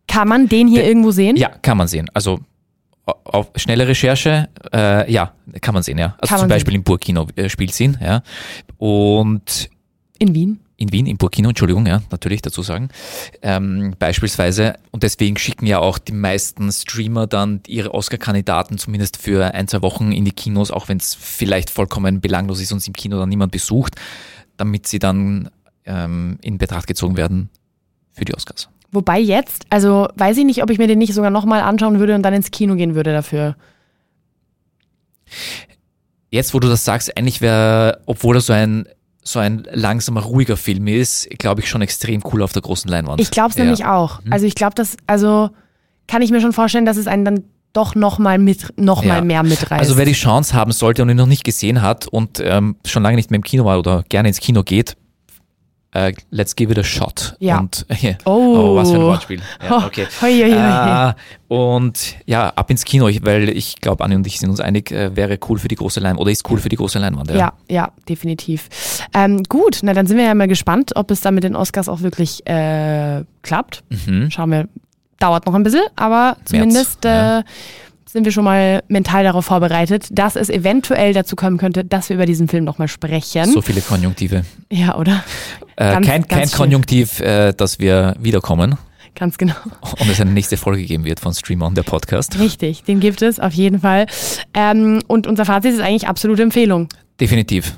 Kann 0.08 0.28
man 0.28 0.47
den 0.47 0.67
hier 0.67 0.80
Der- 0.82 0.88
irgendwo 0.88 1.12
sehen? 1.12 1.36
Ja, 1.36 1.50
kann 1.50 1.78
man 1.78 1.88
sehen. 1.88 2.10
Also 2.13 2.39
au- 3.06 3.15
auf 3.26 3.52
schnelle 3.56 3.88
Recherche, 3.88 4.50
äh, 4.74 5.12
ja, 5.12 5.34
kann 5.62 5.74
man 5.74 5.84
sehen, 5.84 5.97
ja. 5.97 6.15
Also 6.19 6.30
Kann 6.30 6.39
zum 6.39 6.50
Beispiel 6.50 6.76
im 6.76 6.84
Burkino 6.84 7.28
äh, 7.36 7.50
spielt 7.50 7.78
ihn, 7.80 7.97
ja. 8.02 8.21
Und 8.78 9.69
In 10.19 10.34
Wien? 10.34 10.60
In 10.81 10.91
Wien, 10.91 11.05
im 11.05 11.17
Burkino, 11.17 11.49
Entschuldigung, 11.49 11.85
ja, 11.85 12.01
natürlich 12.11 12.41
dazu 12.41 12.63
sagen, 12.63 12.89
ähm, 13.41 13.93
beispielsweise. 13.99 14.75
Und 14.89 15.03
deswegen 15.03 15.37
schicken 15.37 15.67
ja 15.67 15.79
auch 15.79 15.99
die 15.99 16.11
meisten 16.11 16.71
Streamer 16.71 17.27
dann 17.27 17.61
ihre 17.67 17.93
Oscar-Kandidaten 17.93 18.77
zumindest 18.77 19.17
für 19.17 19.53
ein, 19.53 19.67
zwei 19.67 19.81
Wochen 19.83 20.11
in 20.11 20.25
die 20.25 20.31
Kinos, 20.31 20.71
auch 20.71 20.89
wenn 20.89 20.97
es 20.97 21.13
vielleicht 21.13 21.69
vollkommen 21.69 22.19
belanglos 22.19 22.59
ist 22.59 22.71
und 22.71 22.79
es 22.79 22.87
im 22.87 22.93
Kino 22.93 23.19
dann 23.19 23.29
niemand 23.29 23.51
besucht, 23.51 23.95
damit 24.57 24.87
sie 24.87 24.99
dann 24.99 25.49
ähm, 25.85 26.39
in 26.41 26.57
Betracht 26.57 26.87
gezogen 26.87 27.15
werden 27.15 27.49
für 28.13 28.25
die 28.25 28.33
Oscars. 28.33 28.67
Wobei 28.91 29.19
jetzt, 29.19 29.65
also 29.69 30.09
weiß 30.15 30.37
ich 30.37 30.45
nicht, 30.45 30.63
ob 30.63 30.69
ich 30.69 30.79
mir 30.79 30.87
den 30.87 30.97
nicht 30.97 31.13
sogar 31.13 31.29
nochmal 31.29 31.61
anschauen 31.61 31.99
würde 31.99 32.15
und 32.15 32.23
dann 32.23 32.33
ins 32.33 32.51
Kino 32.51 32.75
gehen 32.75 32.95
würde 32.95 33.13
dafür. 33.13 33.55
Jetzt, 36.29 36.53
wo 36.53 36.59
du 36.59 36.67
das 36.67 36.83
sagst, 36.83 37.15
eigentlich 37.17 37.39
wäre, 37.39 38.01
obwohl 38.05 38.37
er 38.37 38.41
so 38.41 38.53
ein 38.53 38.85
so 39.23 39.39
ein 39.39 39.67
langsamer, 39.71 40.21
ruhiger 40.21 40.57
Film 40.57 40.88
ist, 40.88 41.29
glaube 41.38 41.62
ich, 41.62 41.69
schon 41.69 41.81
extrem 41.81 42.21
cool 42.31 42.41
auf 42.41 42.53
der 42.53 42.62
großen 42.62 42.89
Leinwand. 42.89 43.21
Ich 43.21 43.31
glaube 43.31 43.49
es 43.51 43.55
Ja. 43.55 43.63
nämlich 43.63 43.86
auch. 43.86 44.19
Also 44.29 44.45
ich 44.45 44.55
glaube, 44.55 44.73
dass, 44.75 44.97
also 45.07 45.49
kann 46.07 46.21
ich 46.21 46.31
mir 46.31 46.41
schon 46.41 46.53
vorstellen, 46.53 46.86
dass 46.86 46.97
es 46.97 47.07
einen 47.07 47.23
dann 47.25 47.43
doch 47.73 47.95
nochmal 47.95 48.38
mit, 48.38 48.73
noch 48.77 49.03
mal 49.03 49.17
Ja. 49.17 49.21
mehr 49.21 49.43
mitreißt. 49.43 49.71
Also 49.79 49.95
wer 49.97 50.05
die 50.05 50.12
Chance 50.13 50.53
haben 50.53 50.71
sollte 50.71 51.03
und 51.03 51.10
ihn 51.10 51.15
noch 51.17 51.27
nicht 51.27 51.43
gesehen 51.43 51.81
hat 51.81 52.07
und 52.07 52.41
ähm, 52.43 52.75
schon 52.86 53.03
lange 53.03 53.15
nicht 53.15 53.31
mehr 53.31 53.38
im 53.38 53.43
Kino 53.43 53.63
war 53.63 53.79
oder 53.79 54.03
gerne 54.10 54.27
ins 54.27 54.39
Kino 54.39 54.63
geht, 54.63 54.97
äh, 55.93 56.13
let's 56.30 56.56
give 56.56 56.71
it 56.71 56.80
a 56.80 56.84
shot. 56.84 57.36
Ja. 57.39 57.60
Und, 57.60 57.86
äh, 57.89 58.15
Oh. 58.25 58.75
was 58.75 58.89
für 58.91 58.97
ein 58.97 59.01
Wortspiel. 59.04 59.41
Ja, 59.63 59.77
Oh, 59.77 59.86
okay. 59.88 60.08
hoi, 60.21 60.34
hoi, 60.41 60.51
hoi. 60.51 61.10
Äh, 61.10 61.13
und 61.47 62.15
ja, 62.25 62.49
ab 62.49 62.69
ins 62.71 62.86
Kino, 62.86 63.10
weil 63.23 63.49
ich 63.49 63.75
glaube, 63.82 64.04
Anni 64.04 64.15
und 64.15 64.25
ich 64.25 64.39
sind 64.39 64.49
uns 64.49 64.60
einig, 64.62 64.91
äh, 64.91 65.15
wäre 65.15 65.38
cool 65.49 65.60
für 65.60 65.67
die 65.67 65.75
große 65.75 65.99
Leinwand 65.99 66.21
oder 66.21 66.32
ist 66.32 66.49
cool 66.49 66.60
für 66.60 66.69
die 66.69 66.77
große 66.77 66.97
Leinwand. 66.99 67.30
Ja. 67.32 67.36
Ja, 67.38 67.54
ja, 67.69 67.91
definitiv. 68.08 68.69
Ähm, 69.13 69.43
gut, 69.49 69.80
na 69.84 69.93
dann 69.93 70.08
sind 70.08 70.17
wir 70.17 70.25
ja 70.25 70.34
mal 70.34 70.47
gespannt, 70.47 70.91
ob 70.95 71.12
es 71.12 71.21
da 71.21 71.32
mit 71.32 71.43
den 71.43 71.56
Oscars 71.56 71.89
auch 71.89 72.01
wirklich 72.01 72.45
äh, 72.47 73.23
klappt. 73.41 73.84
Mhm. 73.89 74.32
Schauen 74.32 74.51
wir. 74.51 74.67
Dauert 75.19 75.45
noch 75.45 75.54
ein 75.54 75.62
bisschen, 75.62 75.84
aber 75.95 76.38
zumindest 76.45 77.06
ja. 77.06 77.39
äh, 77.41 77.43
sind 78.12 78.26
wir 78.26 78.32
schon 78.32 78.43
mal 78.43 78.84
mental 78.88 79.24
darauf 79.24 79.45
vorbereitet, 79.45 80.08
dass 80.12 80.36
es 80.36 80.50
eventuell 80.50 81.13
dazu 81.13 81.36
kommen 81.36 81.58
könnte, 81.58 81.84
dass 81.86 82.10
wir 82.10 82.15
über 82.15 82.26
diesen 82.26 82.47
Film 82.47 82.63
nochmal 82.63 82.88
sprechen. 82.88 83.45
So 83.52 83.62
viele 83.62 83.82
Konjunktive. 83.82 84.43
Ja, 84.71 84.95
oder? 84.97 85.24
Äh, 85.78 85.91
Ganz- 85.93 86.08
kein 86.08 86.21
ganz 86.24 86.52
kein. 86.52 86.58
Konjunktiv, 86.58 87.19
äh, 87.21 87.54
dass 87.54 87.80
wir 87.80 88.15
wiederkommen 88.19 88.78
Ganz 89.15 89.38
genau. 89.38 89.56
und 90.00 90.10
es 90.10 90.21
eine 90.21 90.32
nächste 90.32 90.58
Folge 90.58 90.84
geben 90.84 91.04
wird 91.06 91.19
von 91.19 91.34
Stream 91.34 91.62
On, 91.62 91.74
der 91.76 91.84
Podcast. 91.84 92.39
Richtig, 92.39 92.84
den 92.84 93.00
gibt 93.00 93.21
es 93.21 93.39
auf 93.39 93.54
jeden 93.54 93.80
Fall. 93.82 94.06
Ähm, 94.54 95.02
und 95.08 95.28
unser 95.28 95.45
Fazit 95.45 95.74
ist 95.74 95.82
eigentlich 95.82 96.08
absolute 96.08 96.41
Empfehlung. 96.43 96.88
Definitiv. 97.19 97.78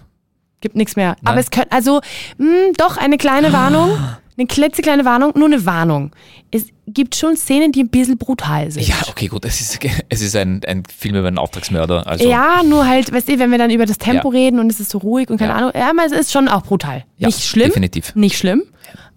Gibt 0.62 0.76
nichts 0.76 0.96
mehr. 0.96 1.16
Nein. 1.22 1.32
Aber 1.34 1.40
es 1.40 1.52
könnte, 1.52 1.72
also, 1.72 2.02
mh, 2.38 2.74
doch 2.78 2.98
eine 2.98 3.18
kleine 3.18 3.52
Warnung. 3.52 3.90
Eine 4.38 4.48
klitzekleine 4.48 5.06
Warnung, 5.06 5.34
nur 5.36 5.46
eine 5.46 5.66
Warnung. 5.66 6.12
Es 6.52 6.66
gibt 6.88 7.16
schon 7.16 7.38
Szenen, 7.38 7.72
die 7.72 7.84
ein 7.84 7.90
bisschen 7.90 8.18
brutal 8.18 8.72
sind. 8.72 8.88
Ja, 8.88 8.96
okay, 9.08 9.28
gut. 9.28 9.46
Es 9.46 9.62
ist, 9.62 9.80
es 10.10 10.22
ist 10.22 10.36
ein, 10.36 10.62
ein 10.68 10.84
Film 10.86 11.16
über 11.16 11.28
einen 11.28 11.38
Auftragsmörder. 11.38 12.08
Also, 12.08 12.28
Ja, 12.28 12.62
nur 12.64 12.88
halt, 12.88 13.12
weißt 13.14 13.30
du, 13.30 13.40
wenn 13.40 13.52
wir 13.52 13.58
dann 13.58 13.70
über 13.72 13.86
das 13.86 13.98
Tempo 14.00 14.32
Ja. 14.32 14.40
reden 14.40 14.60
und 14.60 14.72
es 14.72 14.80
ist 14.80 14.90
so 14.90 14.98
ruhig 14.98 15.30
und 15.30 15.38
keine 15.38 15.52
Ja. 15.52 15.58
Ahnung, 15.58 15.72
ja, 15.76 15.90
aber 15.92 16.06
es 16.06 16.12
ist 16.12 16.32
schon 16.32 16.48
auch 16.48 16.64
brutal. 16.64 17.06
Ja, 17.18 17.28
nicht 17.28 17.44
schlimm. 17.44 17.68
definitiv. 17.70 18.16
Nicht 18.16 18.38
schlimm. 18.38 18.64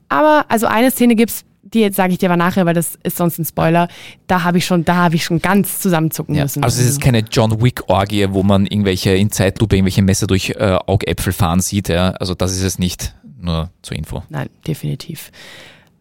Aber 0.09 0.45
also 0.49 0.67
eine 0.67 0.91
Szene 0.91 1.17
gibt's, 1.17 1.45
die 1.63 1.81
jetzt 1.81 1.97
sage 1.97 2.13
ich 2.13 2.19
dir 2.19 2.29
aber 2.31 2.37
nachher, 2.37 2.65
weil 2.65 2.75
das 2.75 2.97
ist 3.03 3.17
sonst 3.17 3.39
ein 3.39 3.45
Spoiler. 3.45 3.89
Da 4.29 4.45
habe 4.45 4.59
ich 4.59 4.67
schon, 4.67 4.85
da 4.85 4.95
habe 4.97 5.17
ich 5.17 5.25
schon 5.25 5.41
ganz 5.41 5.81
zusammenzucken 5.81 6.35
Ja, 6.37 6.43
müssen. 6.45 6.63
also 6.63 6.81
es 6.81 6.89
ist 6.89 7.01
keine 7.01 7.25
John 7.31 7.61
Wick-Orgie, 7.61 8.29
wo 8.31 8.43
man 8.45 8.67
irgendwelche 8.67 9.15
in 9.15 9.33
Zeitlupe 9.33 9.75
irgendwelche 9.77 10.03
Messer 10.03 10.27
durch 10.29 10.51
äh, 10.51 10.79
Augäpfel 10.87 11.33
fahren 11.33 11.61
sieht. 11.61 11.89
Ja. 11.89 12.11
Also 12.11 12.35
das 12.35 12.53
ist 12.53 12.63
es 12.63 12.79
nicht. 12.79 13.15
Nur 13.38 13.70
zur 13.83 13.96
Info. 13.96 14.22
Nein, 14.29 14.49
definitiv. 14.66 15.31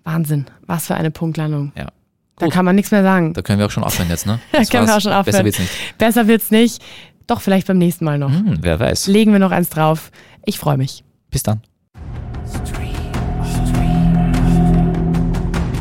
Wahnsinn. 0.03 0.45
Was 0.65 0.87
für 0.87 0.95
eine 0.95 1.11
Punktlandung. 1.11 1.71
Ja. 1.75 1.87
Da 2.37 2.45
Gut. 2.47 2.53
kann 2.53 2.65
man 2.65 2.75
nichts 2.75 2.91
mehr 2.91 3.03
sagen. 3.03 3.33
Da 3.33 3.41
können 3.41 3.59
wir 3.59 3.65
auch 3.65 3.71
schon 3.71 3.83
aufhören 3.83 4.09
jetzt, 4.09 4.25
ne? 4.25 4.39
Da 4.51 4.59
Das 4.59 4.69
können 4.69 4.87
wir 4.87 4.95
auch 4.95 5.01
schon 5.01 5.11
aufhören. 5.13 5.25
Besser 5.25 5.45
wird's 5.45 5.59
nicht. 5.59 5.97
Besser 5.97 6.27
wird's 6.27 6.51
nicht. 6.51 6.83
Doch, 7.27 7.41
vielleicht 7.41 7.67
beim 7.67 7.77
nächsten 7.77 8.05
Mal 8.05 8.17
noch. 8.17 8.29
Hm, 8.31 8.57
wer 8.61 8.79
weiß. 8.79 9.07
Legen 9.07 9.31
wir 9.31 9.39
noch 9.39 9.51
eins 9.51 9.69
drauf. 9.69 10.11
Ich 10.45 10.59
freue 10.59 10.77
mich. 10.77 11.03
Bis 11.31 11.43
dann. 11.43 11.61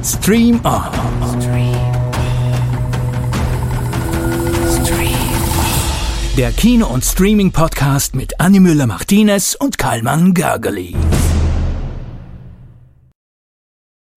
Stream 0.02 0.60
On. 0.64 0.82
Der 6.36 6.50
Kino- 6.50 6.88
und 6.88 7.04
Streaming-Podcast 7.04 8.16
mit 8.16 8.40
Annie 8.40 8.58
Müller-Martinez 8.60 9.54
und 9.54 9.78
Karlmann 9.78 10.34
Gergely. 10.34 10.94